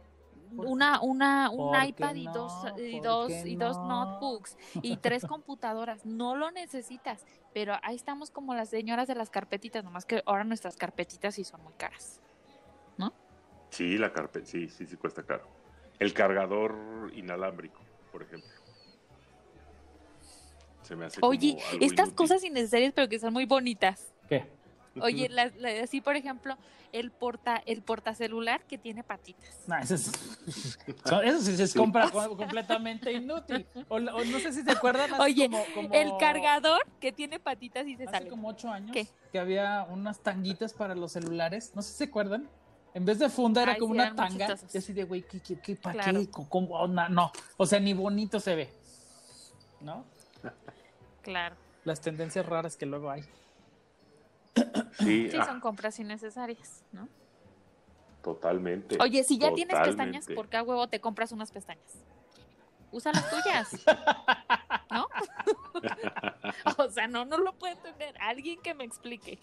[0.56, 2.78] Una, una, un ¿Por qué iPad y dos, no?
[2.84, 4.04] y ¿Por dos, y dos no?
[4.04, 6.04] notebooks y tres computadoras.
[6.04, 7.24] No lo necesitas.
[7.52, 11.44] Pero ahí estamos como las señoras de las carpetitas, nomás que ahora nuestras carpetitas sí
[11.44, 12.20] son muy caras.
[13.70, 15.46] Sí, la carpeta, sí, sí, sí cuesta caro.
[16.00, 17.80] El cargador inalámbrico,
[18.10, 18.50] por ejemplo.
[20.82, 22.16] Se me hace Oye, como algo estas inútil.
[22.16, 24.12] cosas innecesarias pero que son muy bonitas.
[24.28, 24.44] ¿Qué?
[25.02, 26.56] Oye, las- la- así por ejemplo,
[26.92, 29.48] el porta, el portacelular que tiene patitas.
[29.66, 30.10] No, eso, es,
[31.24, 31.78] eso sí se Sí.
[31.78, 33.66] compra co- completamente inútil.
[33.88, 35.12] O, o no sé si se acuerdan.
[35.14, 38.28] hace Oye, como- como- El cargador que tiene patitas y se Hace sale.
[38.28, 39.06] como ocho años ¿Qué?
[39.32, 41.72] que había unas tanguitas para los celulares.
[41.74, 42.48] No sé si se acuerdan.
[42.92, 44.56] En vez de funda era Ay, como sí, una tanga.
[44.74, 46.20] Y así de, güey, ¿qué, qué, qué, para Claro.
[46.20, 46.30] qué?
[46.30, 46.68] ¿Cómo- cómo?
[46.74, 48.72] Oh, na- no, o sea, ni bonito se ve.
[49.80, 50.04] ¿No?
[51.22, 51.54] Claro.
[51.84, 53.22] Las tendencias raras que luego hay.
[54.98, 57.08] Sí, Sí, ah, son compras innecesarias, ¿no?
[58.22, 58.98] totalmente.
[59.00, 60.26] Oye, si ya tienes pestañas.
[60.26, 62.04] ¿por qué a huevo te compras unas pestañas?
[62.92, 63.70] Usa las tuyas.
[64.90, 65.08] ¿No?
[66.78, 68.14] o sea, no, no lo puedo entender.
[68.20, 69.38] Alguien que me explique.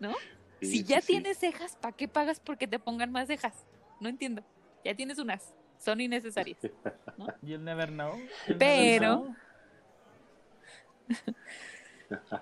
[0.00, 0.12] ¿No?
[0.60, 1.08] Sí, si ya sí.
[1.12, 3.64] tienes cejas, ¿para qué pagas porque te pongan más cejas?
[4.00, 4.42] No entiendo.
[4.84, 5.54] Ya tienes unas.
[5.78, 6.58] Son innecesarias.
[7.42, 8.16] You'll never know.
[8.48, 9.36] You'll never Pero- know.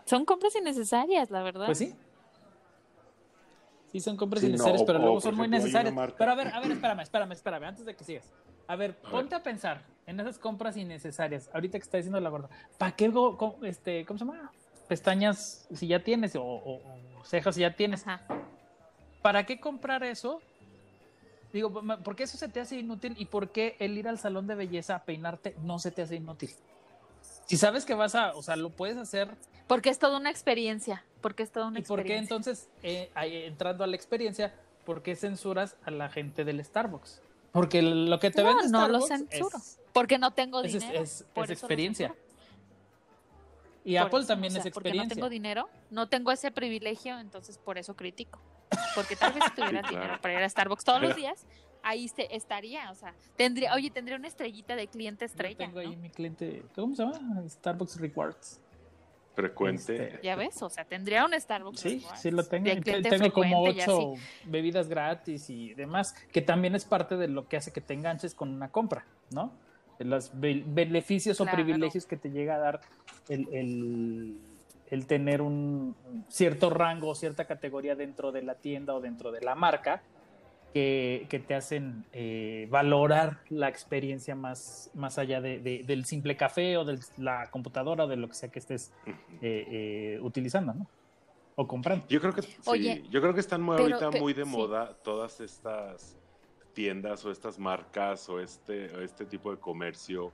[0.05, 1.67] Son compras innecesarias, la verdad.
[1.67, 1.95] Pues sí.
[3.93, 5.95] Sí, son compras Sí, innecesarias, pero luego son muy necesarias.
[6.19, 8.33] Pero a ver, a ver, espérame, espérame, espérame, antes de que sigas.
[8.67, 11.49] A ver, A ponte a pensar en esas compras innecesarias.
[11.53, 12.49] Ahorita que está diciendo la gorda,
[12.79, 14.53] ¿para qué, go- este, ¿cómo se llama?
[14.89, 16.77] Pestañas si ya tienes o, o-
[17.21, 18.07] o cejas si ya tienes.
[18.07, 18.23] Ajá.
[19.23, 20.41] ¿Para qué comprar eso?
[21.53, 24.47] Digo, ¿por qué eso se te hace inútil y por qué el ir al salón
[24.47, 26.51] de belleza a peinarte no se te hace inútil?
[27.47, 29.29] Si sabes que vas a, o sea, lo puedes hacer
[29.67, 31.05] Porque es toda una experiencia.
[31.21, 32.37] Porque es toda una ¿Y por qué experiencia.
[32.37, 33.11] entonces, eh,
[33.47, 37.21] entrando a la experiencia, por qué censuras a la gente del Starbucks?
[37.53, 39.59] Porque lo que te No, vende no lo Starbucks censuro.
[39.59, 41.01] es, Porque no tengo es- dinero.
[41.03, 42.15] es- por es eso lo experiencia.
[43.85, 45.15] Y Por Apple eso, también o sea, es Porque no experiencia.
[45.15, 48.41] tengo dinero, no tengo ese privilegio, entonces por eso critico.
[48.97, 50.01] Porque tal vez si tuviera Sí, claro.
[50.05, 51.45] dinero para ir a Starbucks todos los días,
[51.87, 55.79] ahí se estaría, o sea, tendría, oye, tendría una estrellita de cliente Yo estrella, tengo
[55.79, 56.03] ahí ¿no?
[56.03, 57.49] mi cliente, ¿cómo se llama?
[57.49, 58.61] Starbucks Rewards.
[59.35, 60.07] Frecuente.
[60.15, 61.81] Este, Ya ves, o sea, tendría un Starbucks.
[61.81, 62.69] Sí, Rewards sí lo tengo.
[62.71, 64.15] Y Tengo como ocho
[64.47, 68.35] bebidas gratis y demás, que también es parte de lo que hace que te enganches
[68.35, 69.53] con una compra, ¿no?
[69.99, 71.53] De Los be- beneficios Claro.
[71.53, 72.81] o privilegios que te llega a dar
[73.29, 74.39] el, el-
[74.89, 75.95] el tener un
[76.29, 80.01] cierto rango o cierta categoría dentro de la tienda o dentro de la marca
[80.75, 86.37] que, que te hacen eh, valorar la experiencia más, más allá de- de- del simple
[86.37, 90.75] café o de la computadora o de lo que sea que estés eh, eh, utilizando,
[90.75, 90.87] ¿no?
[91.55, 92.05] O comprando.
[92.09, 94.51] Yo creo que sí, Oye, yo creo que están muy, pero- ahorita muy de sí.
[94.51, 96.19] moda todas estas
[96.75, 100.33] tiendas o estas marcas o este, o este tipo de comercio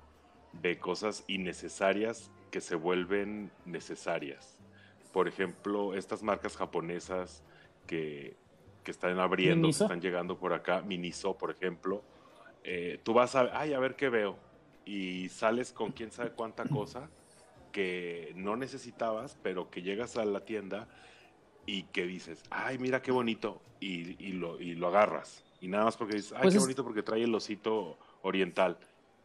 [0.53, 4.59] de cosas innecesarias que se vuelven necesarias.
[5.13, 7.45] Por ejemplo, estas marcas japonesas
[7.87, 8.37] que,
[8.83, 12.03] que están abriendo, que están llegando por acá, Miniso, por ejemplo,
[12.65, 14.37] eh, tú vas a, ay, a ver qué veo,
[14.85, 17.09] y sales con quién sabe cuánta cosa
[17.71, 20.89] que no necesitabas, pero que llegas a la tienda
[21.65, 25.45] y que dices, ay, mira qué bonito, y, y lo, y lo agarras.
[25.61, 28.79] Y nada más porque dices, ay, Pues qué es- bonito porque trae el osito oriental,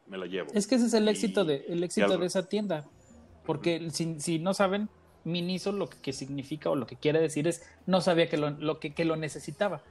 [0.05, 0.51] me lo llevo.
[0.53, 2.85] Es que ese es el Y- éxito de, el éxito de esa tienda.
[3.45, 4.89] Porque si, si no saben,
[5.27, 8.49] Miniso lo que, que significa o lo que quiere decir es no sabía que lo,
[8.51, 9.81] lo que, que lo necesitaba.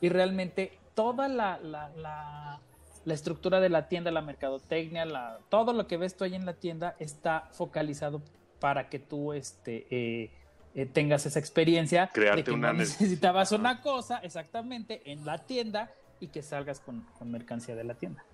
[0.00, 2.60] Y realmente toda la, la, la-
[3.04, 6.44] la estructura de la tienda, la mercadotecnia, la, todo lo que ves tú ahí en
[6.44, 8.20] la tienda está focalizado
[8.58, 10.30] para que tú este, eh,
[10.74, 15.38] eh, tengas esa experiencia Crearte de que una no necesitabas una cosa exactamente en la
[15.38, 18.24] tienda y que salgas con, con mercancía de la tienda.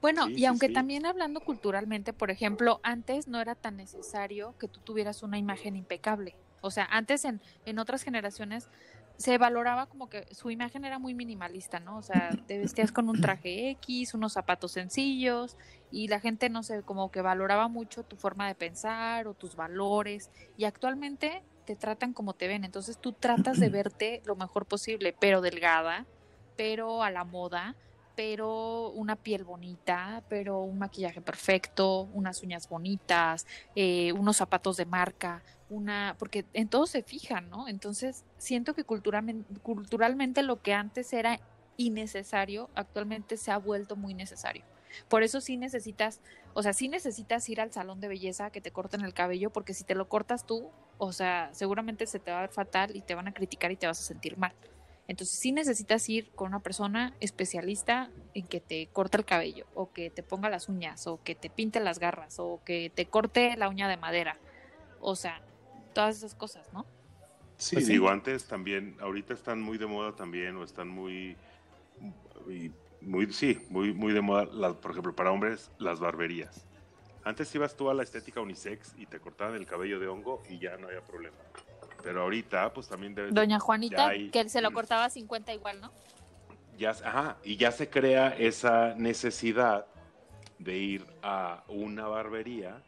[0.00, 0.72] Bueno, Sí, y sí, aunque sí.
[0.74, 5.76] también hablando culturalmente, por ejemplo, antes no era tan necesario que tú tuvieras una imagen
[5.76, 6.38] impecable.
[6.60, 8.70] O sea, antes en, en otras generaciones
[9.16, 11.98] se valoraba como que su imagen era muy minimalista, ¿no?
[11.98, 15.56] O sea, te vestías con un traje X, unos zapatos sencillos
[15.90, 19.54] y la gente, no sé, como que valoraba mucho tu forma de pensar o tus
[19.56, 24.66] valores y actualmente te tratan como te ven, entonces tú tratas de verte lo mejor
[24.66, 26.08] posible, pero delgada,
[26.56, 27.76] pero a la moda,
[28.16, 34.86] pero una piel bonita, pero un maquillaje perfecto, unas uñas bonitas, eh, unos zapatos de
[34.86, 37.68] marca, una, porque en todo se fijan, ¿no?
[37.68, 41.40] Entonces siento que culturalmente, lo que antes era
[41.76, 44.64] innecesario, actualmente se ha vuelto muy necesario.
[45.08, 46.20] Por eso sí necesitas,
[46.52, 49.74] o sea, sí necesitas ir al salón de belleza que te corten el cabello, porque
[49.74, 53.02] si te lo cortas tú, o sea, seguramente se te va a ver fatal y
[53.02, 54.54] te van a criticar y te vas a sentir mal.
[55.06, 59.92] Entonces sí necesitas ir con una persona especialista en que te corte el cabello, o
[59.92, 63.56] que te ponga las uñas, o que te pinte las garras, o que te corte
[63.56, 64.40] la uña de madera.
[64.98, 65.42] O sea,
[65.94, 66.86] todas esas cosas, ¿no?
[67.58, 67.92] Sí, Pues sí.
[67.92, 71.38] digo, antes también, ahorita están muy de moda también, o están muy,
[72.44, 76.68] muy, muy- sí, muy, muy de moda, las, por ejemplo, para hombres, las barberías.
[77.22, 80.60] Antes ibas tú a la estética unisex y te cortaban el cabello de hongo y
[80.60, 81.38] ya no había problema.
[82.04, 83.34] Pero ahorita, pues también debes...
[83.34, 85.90] Doña Juanita, hay- que se lo cortaba a 50 igual, ¿no?
[86.76, 89.86] ya, ajá, y ya se crea esa necesidad
[90.58, 92.82] de ir a una barbería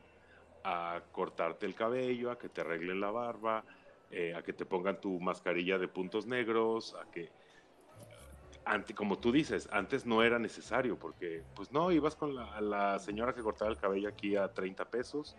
[0.65, 3.65] a cortarte el cabello, a que te arreglen la barba,
[4.11, 7.31] eh, a que te pongan tu mascarilla de puntos negros, a que
[8.65, 12.99] ante, como tú dices, antes no era necesario porque pues no, ibas con la, la
[12.99, 15.37] señora que cortaba el cabello aquí a 30 pesos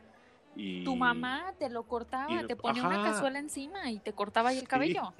[0.57, 4.49] y Tu mamá te lo cortaba, y- te ponía una cazuela encima y te cortaba
[4.49, 4.67] ahí el Sí.
[4.67, 5.13] cabello.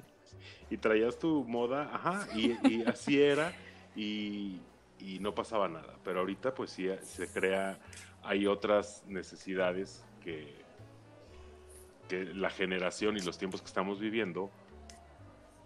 [0.70, 3.54] y traías tu moda, ajá, y, y así era,
[3.96, 4.60] y,
[4.98, 5.94] y no pasaba nada.
[6.04, 7.78] Pero ahorita, pues sí, se crea,
[8.22, 10.62] hay otras necesidades que,
[12.08, 14.50] que la generación y los tiempos que estamos viviendo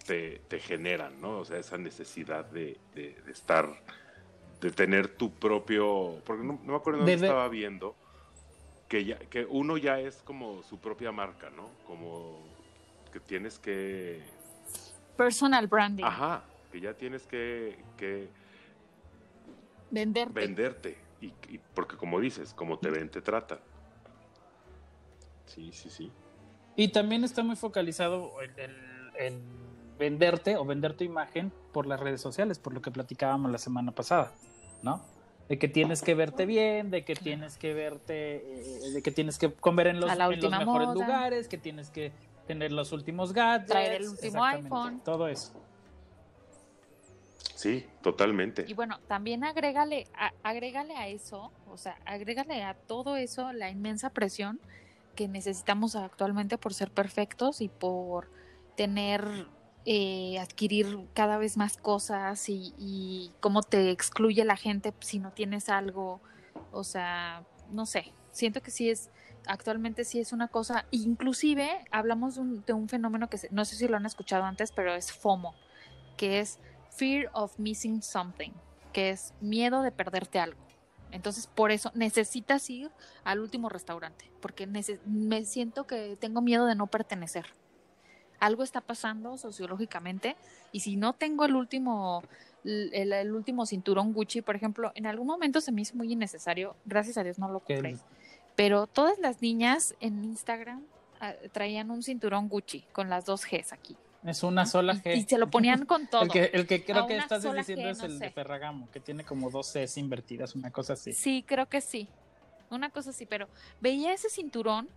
[0.07, 1.39] te, te generan, ¿no?
[1.41, 3.69] O sea, esa necesidad de, de- de estar,
[4.61, 7.97] de tener tu propio, porque no, no me acuerdo dónde estaba viendo,
[8.93, 11.71] que, ya, que uno ya es como su propia marca, ¿no?
[11.87, 12.45] Como
[13.11, 14.23] que tienes que
[15.17, 16.05] Personal branding.
[16.05, 18.29] Ajá, que ya tienes que, que
[19.91, 20.35] Venderte.
[20.35, 20.99] venderte.
[21.23, 23.61] Y, y porque como dices, como te ven, te tratan.
[25.47, 26.13] Sí, sí, sí.
[26.77, 29.43] Y también está muy focalizado el, el- el
[29.99, 33.93] venderte o vender tu imagen por las redes sociales, por lo que platicábamos la semana
[33.93, 34.35] pasada,
[34.83, 35.03] ¿no?
[35.53, 39.37] De que tienes que verte bien, de que tienes que verte, eh, de que tienes
[39.37, 40.19] que comer en los, en
[40.51, 40.95] mejores moda.
[40.95, 42.11] lugares, que tienes que
[42.47, 45.03] tener los últimos gadgets, Traer el último iPhone.
[45.05, 45.53] todo eso.
[47.55, 48.65] Sí, totalmente.
[48.67, 53.69] Y bueno, también agrégale a, agrégale a eso, o sea, agrégale a todo eso la
[53.69, 54.59] inmensa presión
[55.15, 58.31] que necesitamos actualmente por ser perfectos y por
[58.75, 59.23] tener,
[59.85, 65.69] eh, adquirir cada vez más cosas y, cómo te excluye la gente si no tienes
[65.69, 66.21] algo,
[66.71, 69.11] o sea, no sé, siento que sí es,
[69.47, 73.75] actualmente sí es una cosa, inclusive hablamos de un, de un fenómeno que no sé
[73.75, 75.55] si lo han escuchado antes, pero es FOMO,
[76.17, 76.61] que es
[76.91, 78.53] Fear of Missing Something,
[78.93, 80.61] que es miedo de perderte algo.
[81.11, 82.91] Entonces, por eso necesitas ir
[83.25, 87.47] al último restaurante, porque me siento que tengo miedo de no pertenecer.
[88.43, 90.37] Algo está pasando sociológicamente
[90.73, 92.25] y si no tengo el último
[92.65, 96.75] el, el último cinturón Gucci, por ejemplo, en algún momento se me hizo muy innecesario,
[96.85, 97.97] gracias a Dios no lo compré.
[98.57, 100.83] Pero todas las niñas en Instagram
[101.21, 103.97] ah, traían un cinturón Gucci con las dos Gs aquí.
[104.25, 105.17] es una sola G.
[105.17, 106.23] y se lo ponían con todo.
[106.23, 108.31] El que, el que creo que estás diciendo G, es no el de.
[108.31, 111.13] Ferragamo, que tiene como dos Cs invertidas, una cosa así.
[111.13, 112.09] Sí, creo que sí.
[112.71, 113.49] Una cosa así, pero
[113.81, 114.89] veía ese cinturón,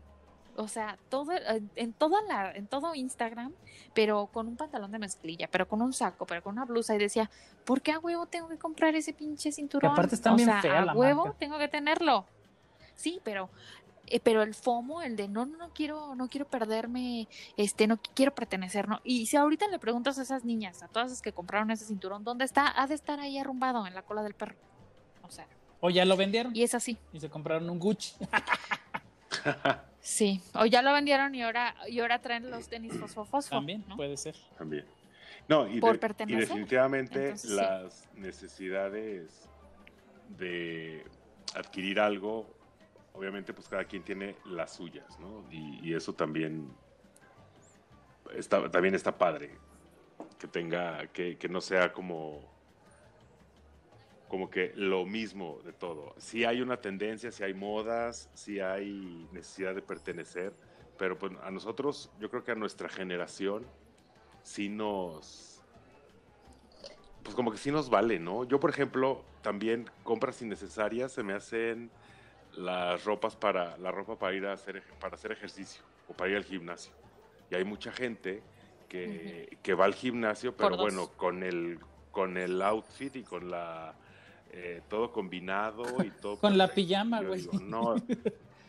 [0.56, 3.54] o sea, todo en en toda la en todo Instagram,
[3.94, 6.98] pero con un pantalón de mezclilla, pero con un saco, pero con una blusa y
[6.98, 7.30] decía,
[7.66, 9.92] ¿por qué a huevo tengo que comprar ese pinche cinturón?
[9.92, 11.40] aparte está o bien sea, fea a la huevo marca.
[11.40, 12.26] tengo que tenerlo.
[12.96, 13.50] Sí, pero
[14.08, 17.28] eh, pero el FOMO, el de no, no, no quiero, no quiero perderme,
[17.58, 19.02] este, no quiero pertenecer, ¿no?
[19.04, 22.24] Y si ahorita le preguntas a esas niñas, a todas las que compraron ese cinturón,
[22.24, 22.72] ¿dónde está?
[22.80, 24.56] Ha de estar ahí arrumbado en la cola del perro.
[25.24, 25.48] O sea,
[25.82, 26.98] O ya lo vendieron y es así.
[27.14, 28.14] y se compraron un Gucci.
[30.06, 33.84] Sí, o ya lo vendieron y ahora, y ahora traen los tenis fosfo fosfo, También
[33.88, 33.96] ¿no?
[33.96, 34.36] puede ser.
[34.56, 34.86] También.
[35.48, 37.56] No, y, Por de- y definitivamente Entonces, sí.
[37.56, 39.50] las necesidades
[40.38, 41.04] de
[41.56, 42.48] adquirir algo,
[43.14, 45.44] obviamente pues cada quien tiene las suyas, ¿no?
[45.52, 46.72] Y, y eso también
[48.36, 49.58] está, también está padre,
[50.38, 52.42] que tenga, que, que no sea como
[54.36, 56.14] como que lo mismo de todo.
[56.18, 60.52] Sí hay una tendencia, sí hay modas, sí hay necesidad de pertenecer,
[60.98, 63.66] pero pues a nosotros, yo creo que a nuestra generación,
[64.44, 65.62] sí nos.
[67.24, 68.44] Pues como que sí nos vale, ¿no?
[68.44, 71.90] Yo, por ejemplo, también compras innecesarias se me hacen
[72.58, 76.36] las ropas para la ropa para ir a hacer para hacer ejercicio o para ir
[76.36, 76.92] al gimnasio.
[77.50, 78.44] Y hay mucha gente
[78.90, 81.80] que, que va al gimnasio, pero bueno, con el
[82.12, 83.96] con el outfit y con la
[84.56, 87.42] eh, todo combinado y todo Con la pijama, Yo güey.
[87.42, 87.96] digo, No,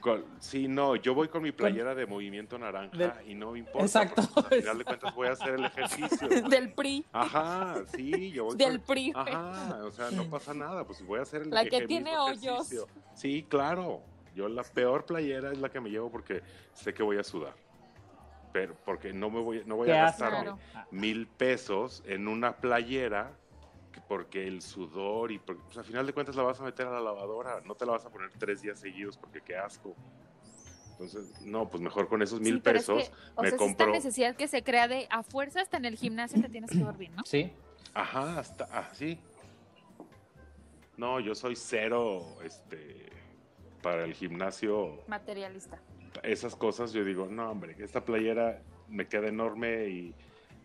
[0.00, 3.60] Con- sí, no, yo voy con mi playera de movimiento naranja De- y no me
[3.60, 3.84] importa.
[3.86, 4.22] Exacto.
[4.34, 6.28] pues, al final de cuentas voy a hacer el ejercicio.
[6.50, 7.04] Del PRI.
[7.12, 9.12] Ajá, sí, yo voy Del con- PRI.
[9.14, 12.42] Ajá, o sea, no pasa nada, pues voy a hacer el La que tiene hoyos.
[12.72, 12.86] ejercicio.
[13.14, 14.02] Sí, claro.
[14.34, 16.42] Yo la peor playera es la que me llevo porque
[16.74, 17.54] sé que voy a sudar.
[18.52, 20.58] Pero porque no me voy, no voy a gastar Claro.
[20.90, 23.32] mil pesos en una playera
[24.08, 26.90] porque el sudor y porque, pues, al final de cuentas la vas a meter a
[26.90, 29.94] la lavadora, no te la vas a poner tres días seguidos porque qué asco.
[30.92, 33.56] Entonces, no, pues mejor con esos mil Sí, pero es pesos que, o me sea,
[33.56, 33.90] es esta compro.
[33.90, 37.14] necesidad que se crea de a fuerza hasta en el gimnasio te tienes que bien,
[37.16, 37.22] ¿no?
[37.24, 37.52] Sí.
[37.92, 39.18] Ajá, hasta así.
[40.96, 43.10] No, yo soy cero, este,
[43.82, 45.78] para el gimnasio, Materialista.
[46.22, 50.14] esas cosas, yo digo, no, hombre, esta playera me queda enorme y,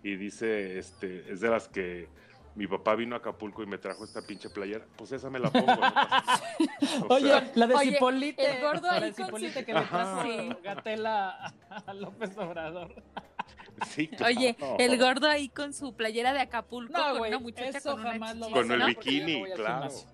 [0.04, 2.08] y dice, este, es de las que
[2.56, 5.49] mi papá vino a Acapulco y me trajo esta pinche playera, pues esa me la
[5.52, 5.68] pongo.
[5.68, 5.82] no.
[7.10, 8.56] O Oye, sea, la de Oye, Cipolite.
[8.58, 10.24] el gordo la ahí de con Cipolite su- que le trajo.
[10.24, 10.49] Sí.
[10.64, 11.54] Gatela
[11.86, 12.93] a López Obrador.
[13.88, 14.26] sí, claro.
[14.36, 17.91] Oye, el gordo ahí con su playera de Acapulco, No, con güey, una muchacha eso
[17.91, 18.80] con una jamás lo chichis, Con el ¿no?
[18.80, 19.74] yo bikini, al claro.
[19.89, 20.12] gimnasio.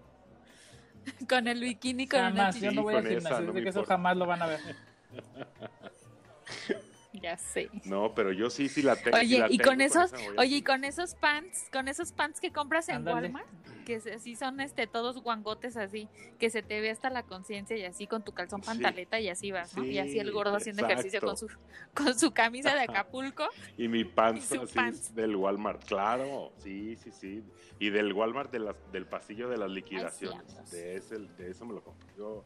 [1.29, 2.75] Con el bikini, con una Jamás, yo chichis.
[2.75, 3.93] no voy al con esa, gimnasio, no que eso importa.
[3.93, 4.59] jamás lo van a ver.
[7.27, 7.69] Ya sé.
[7.83, 9.17] No, pero yo sí, sí la tengo.
[9.17, 12.39] sí Oye, la y tengo, con esos, oye, y con esos pants, con esos pants
[12.39, 13.05] que compras en.
[13.05, 13.45] Walmart,
[13.85, 16.07] que se- así son este todos guangotes así,
[16.39, 18.67] que se te ve hasta la conciencia y así con tu calzón Sí.
[18.67, 19.83] pantaleta y así vas, ¿no?
[19.83, 21.47] y Sí, así el gordo haciendo ejercicio con su
[21.93, 23.45] con su camisa de Acapulco.
[23.77, 25.13] Y mi pants, Y así pants.
[25.13, 27.43] del Walmart, claro, sí, sí, sí.
[27.79, 30.71] Y del Walmart de las, del pasillo de las liquidaciones.
[30.71, 32.07] de, ese, de eso me lo compro.
[32.17, 32.45] Yo,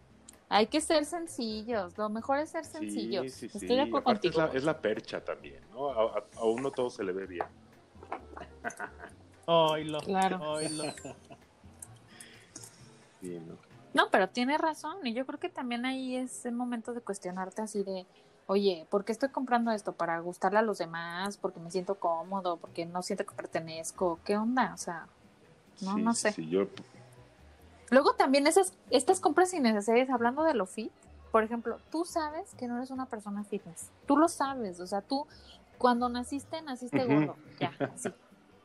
[0.53, 3.31] Hay que ser sencillos, lo mejor es ser sí, sencillos.
[3.31, 3.57] sí, sí.
[3.57, 5.89] Estoy de acuerdo Aparte es la, es la percha también, ¿no?
[5.89, 7.45] A, a- a uno todo se le ve bien.
[9.45, 9.99] Oilo.
[10.01, 10.39] Claro.
[10.41, 10.83] Oilo.
[13.21, 13.55] Sí, ¿no?
[13.93, 14.97] No, pero tiene razón.
[15.07, 18.05] Y yo creo que también ahí es el momento de cuestionarte así de,
[18.47, 19.93] oye, ¿por qué estoy comprando esto?
[19.93, 21.37] ¿Para gustarle a los demás?
[21.37, 22.57] ¿Porque me siento cómodo?
[22.57, 24.19] ¿Porque no siento que pertenezco?
[24.25, 24.73] ¿Qué onda?
[24.73, 25.07] O sea,
[25.81, 26.31] no, Sí, no sí, sé.
[26.33, 26.67] sí, yo,
[27.91, 30.91] Luego también esas, estas compras innecesarias, hablando de lo fit,
[31.31, 33.89] por ejemplo, tú sabes que no eres una persona fitness.
[34.07, 34.79] Tú lo sabes.
[34.79, 35.27] O sea, tú
[35.77, 37.35] cuando naciste, naciste gordo.
[37.59, 38.09] Ya, así.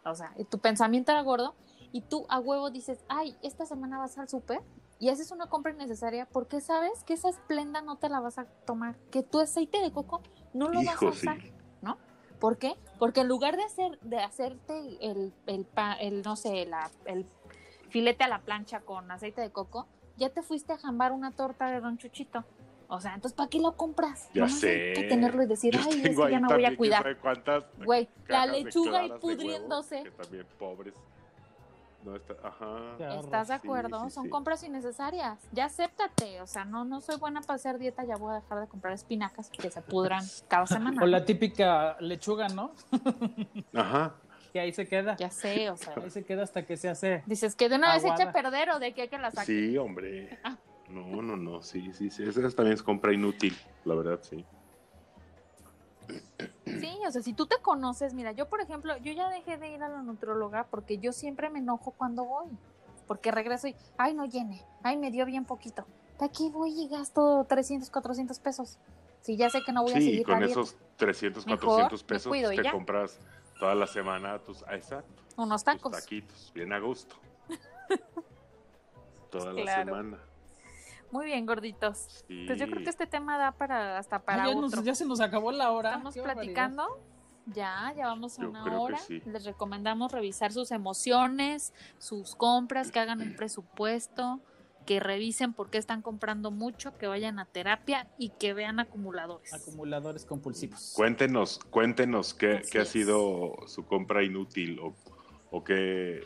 [0.04, 1.54] O sea, y tu pensamiento era gordo
[1.92, 4.62] y tú a huevo dices, ay, esta semana vas al súper
[5.00, 8.46] y haces una compra innecesaria porque sabes que esa esplenda no te la vas a
[8.66, 10.20] tomar, que tu aceite de coco
[10.54, 11.06] no lo vas a sí.
[11.06, 11.38] usar,
[11.82, 11.98] ¿no?
[12.40, 12.76] ¿Por qué?
[12.98, 17.24] Porque en lugar de hacer de hacerte el, el, pa- el no sé, la, el
[17.90, 21.66] filete a la plancha con aceite de coco, ya te fuiste a jambar una torta
[21.70, 22.44] de Don Chuchito.
[22.88, 24.28] O sea, entonces, ¿para qué lo compras?
[24.32, 24.92] Ya hay sé.
[24.94, 27.16] que tenerlo y decir, yo ay, es que ya no voy a cuidar.
[27.84, 30.04] Güey, la lechuga huevo, pudriéndose.
[30.04, 30.94] Que también pobres.
[32.04, 33.18] No está, ajá.
[33.18, 34.04] ¿Estás de Sí, acuerdo?
[34.04, 34.30] sí, Son sí.
[34.30, 35.40] compras innecesarias.
[35.50, 36.40] Ya acéptate.
[36.40, 38.92] O sea, no, no soy buena para hacer dieta, ya voy a dejar de comprar
[38.94, 41.02] espinacas que se pudran cada semana.
[41.02, 42.70] O la típica lechuga, ¿no?
[43.74, 44.14] Ajá.
[44.56, 45.16] Que ahí se queda.
[45.18, 45.92] Ya sé, o sea.
[46.02, 47.22] Ahí se queda hasta que se hace.
[47.26, 48.32] Dices que de una vez se echa a Aguada.
[48.32, 49.44] perder o de que hay que la saque.
[49.44, 50.30] Sí, hombre.
[50.88, 52.22] No, no, no, sí, sí, sí.
[52.22, 53.54] Esa también es compra inútil,
[53.84, 54.46] la verdad, sí.
[56.64, 59.68] Sí, o sea, si tú te conoces, mira, yo por ejemplo, yo ya dejé de
[59.74, 62.48] ir a la nutróloga porque yo siempre me enojo cuando voy.
[63.06, 65.84] Porque regreso y, ay, no llene, ay, me dio bien poquito.
[66.18, 68.78] ¿Para qué voy y gasto 300, 400 pesos?
[69.20, 72.02] Si ya sé que no voy a Sí, seguir con la esos 300, Mejor 400
[72.02, 72.72] me pesos te ya.
[72.72, 73.20] compras
[73.58, 75.92] toda la semana tus, ah, exacto, Unos tus tacos.
[75.92, 77.16] taquitos, bien a gusto.
[79.30, 80.18] toda la semana.
[81.10, 82.24] Muy bien, gorditos.
[82.26, 82.44] Sí.
[82.46, 84.60] Pues yo creo que este tema da para hasta para ya, otro.
[84.76, 85.90] nos- ya se nos acabó la hora.
[85.90, 86.42] Estamos Qué barbaridad.
[86.54, 87.00] platicando.
[87.46, 88.98] Ya, ya vamos a Yo una hora.
[88.98, 89.22] sí.
[89.24, 94.40] Les recomendamos revisar sus emociones, sus compras, que hagan el presupuesto,
[94.86, 99.52] que revisen por qué están comprando mucho, que vayan a terapia y que vean acumuladores.
[99.52, 100.92] Acumuladores compulsivos.
[100.94, 104.94] Cuéntenos, cuéntenos qué, ha sido su compra inútil o,
[105.50, 106.20] o qué,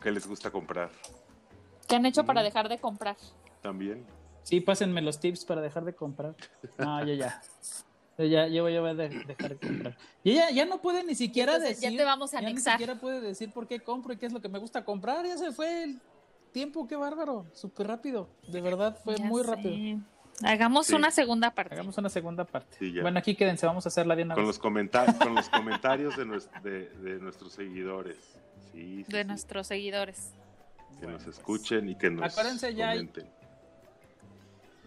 [0.00, 0.90] qué les gusta comprar
[1.88, 2.44] ¿Qué han hecho para Mm.
[2.44, 3.16] dejar de comprar?
[3.60, 4.06] también.
[4.44, 6.34] Sí, pásenme los tips para dejar de comprar.
[6.78, 7.40] No, yo ya.
[8.18, 9.96] Yo ya, yo voy a de- dejar de comprar.
[10.24, 11.98] Y ella ya no puede ni siquiera Entonces, ya decir.
[12.00, 12.72] te vamos a ya ni anexar.
[12.74, 15.24] siquiera puede decir por qué compro y qué es lo que me gusta comprar.
[15.26, 16.00] Ya se fue el
[16.52, 17.46] tiempo, qué bárbaro.
[17.52, 18.28] Súper rápido.
[18.48, 19.50] De verdad, fue Ya muy sé.
[19.50, 20.00] rápido.
[20.44, 20.94] Hagamos Sí.
[20.94, 21.74] una segunda parte.
[21.74, 22.76] Hagamos una segunda parte.
[22.78, 26.24] Sí, bueno, aquí quédense, vamos a hacerla una Con los, comenta- con los comentarios de,
[26.26, 28.16] nues- de, de nuestros seguidores.
[28.72, 29.28] Sí, sí, de sí.
[29.28, 30.32] nuestros seguidores.
[30.98, 33.26] Que Bueno, nos pues, escuchen y que nos Acuérdense, ya hay- comenten.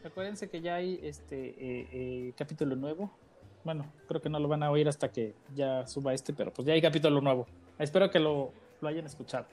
[0.04, 3.12] Acuérdense que ya hay este eh, eh, capítulo nuevo.
[3.64, 6.68] Bueno, creo que no lo van a oír hasta que ya suba este, pero pues
[6.68, 7.48] ya hay capítulo nuevo.
[7.80, 8.52] Espero que lo,
[8.82, 9.46] lo hayan escuchado.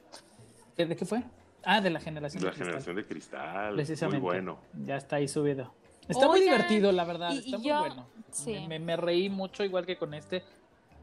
[0.77, 1.23] ¿De, de qué fue?
[1.65, 2.43] Ah, de la generación.
[2.43, 2.67] La de cristal.
[2.67, 3.67] generación de cristal.
[3.69, 4.21] Muy Precisamente.
[4.21, 4.59] bueno.
[4.85, 5.73] Ya está ahí subido.
[6.09, 7.31] Está muy Oigan, divertido, la verdad.
[7.33, 8.07] y- está y muy yo- bueno.
[8.33, 8.65] sí.
[8.69, 10.43] Me, me- reí mucho, igual que con este.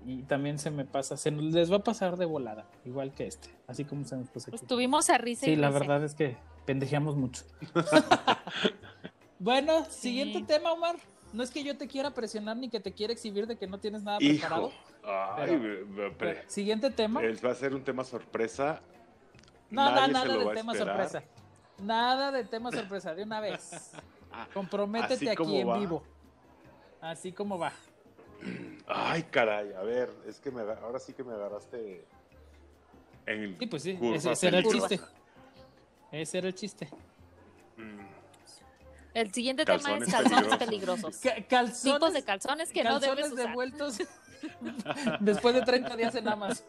[0.05, 3.49] Y también se me pasa, se les va a pasar de volada, igual que este,
[3.67, 4.57] así como se nos puso aquí.
[4.57, 5.79] Pues tuvimos a risa y Sí, la risa.
[5.79, 7.43] verdad es que pendejeamos mucho.
[9.39, 10.01] bueno, Sí.
[10.01, 10.95] siguiente tema, Omar.
[11.31, 13.77] No es que yo te quiera presionar ni que te quiera exhibir de que no
[13.77, 14.39] tienes nada Hijo.
[14.39, 14.71] preparado.
[15.03, 17.21] Ay, Pero- Pero, siguiente tema.
[17.21, 18.81] va a ser un tema sorpresa.
[19.69, 20.95] No, no, nada de tema esperar.
[21.09, 21.23] sorpresa.
[21.79, 23.91] Nada de tema sorpresa, de una vez.
[24.53, 26.03] Comprométete Así aquí en vivo.
[27.01, 27.71] Así como va.
[28.87, 32.05] Ay, caray, a ver, es que me, ahora sí que me agarraste
[33.25, 34.99] en Sí, pues sí, ese, ese era el chiste.
[36.11, 36.89] Ese era el chiste.
[39.13, 40.57] El siguiente tema es calzones peligrosos.
[40.57, 41.17] peligrosos.
[41.17, 43.47] Ca- calzones, Tipos de calzones que no debes usar.
[43.47, 43.97] devueltos
[45.19, 46.65] después de 30 días en Amazon.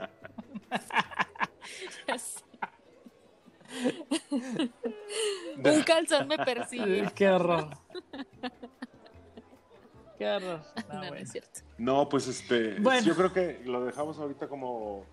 [5.65, 7.11] Un calzón me persigue.
[7.15, 7.69] Qué horror.
[10.19, 10.61] Qué horror.
[10.93, 11.61] No, No, es cierto.
[11.79, 13.03] No, pues este, Bueno.
[13.03, 15.05] yo creo que lo dejamos ahorita como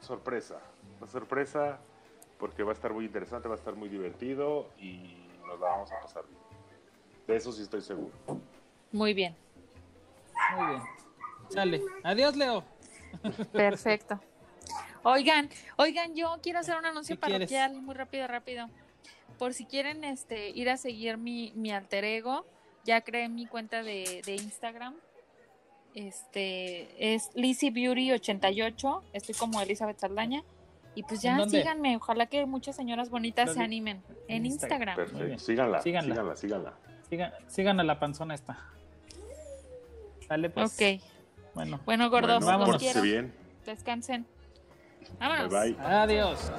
[0.00, 0.60] sorpresa.
[0.98, 1.78] Una sorpresa
[2.38, 5.90] porque va a estar muy interesante, va a estar muy divertido y nos la vamos
[5.92, 6.40] a pasar bien.
[7.26, 8.12] De eso sí estoy seguro.
[8.92, 9.36] Muy bien.
[10.56, 10.82] Muy bien.
[11.48, 11.82] Sale.
[12.02, 12.64] Adiós, Leo.
[13.52, 14.20] Perfecto.
[15.02, 18.68] Oigan, oigan, yo quiero hacer un anuncio parroquial muy rápido, rápido.
[19.38, 22.44] Por si quieren este ir a seguir mi, mi alter ego,
[22.84, 24.94] ya creé mi cuenta de, de Instagram.
[25.94, 29.02] Este es Lizzy Beauty 88.
[29.12, 30.42] Estoy como Elizabeth Saldaña.
[30.94, 31.96] Y pues ¿En ya síganme.
[31.96, 34.02] Ojalá que muchas señoras bonitas se animen.
[34.28, 34.88] En En Instagram.
[34.90, 34.96] Instagram.
[34.96, 35.26] Muy Perfecto.
[35.26, 35.38] bien.
[35.38, 36.14] Síganla, Síganla.
[36.14, 36.74] síganla, síganla.
[37.08, 38.58] Sigan, sigan a la panzona esta.
[40.28, 40.72] Sale pues.
[40.74, 41.02] Ok.
[41.54, 41.80] Bueno.
[41.84, 43.02] Bueno, gordos, Bueno, los quiero.
[43.02, 43.32] bien.
[43.66, 44.26] Descansen.
[45.18, 45.52] Vámonos.
[45.52, 45.86] Bye bye.
[45.86, 46.50] Adiós.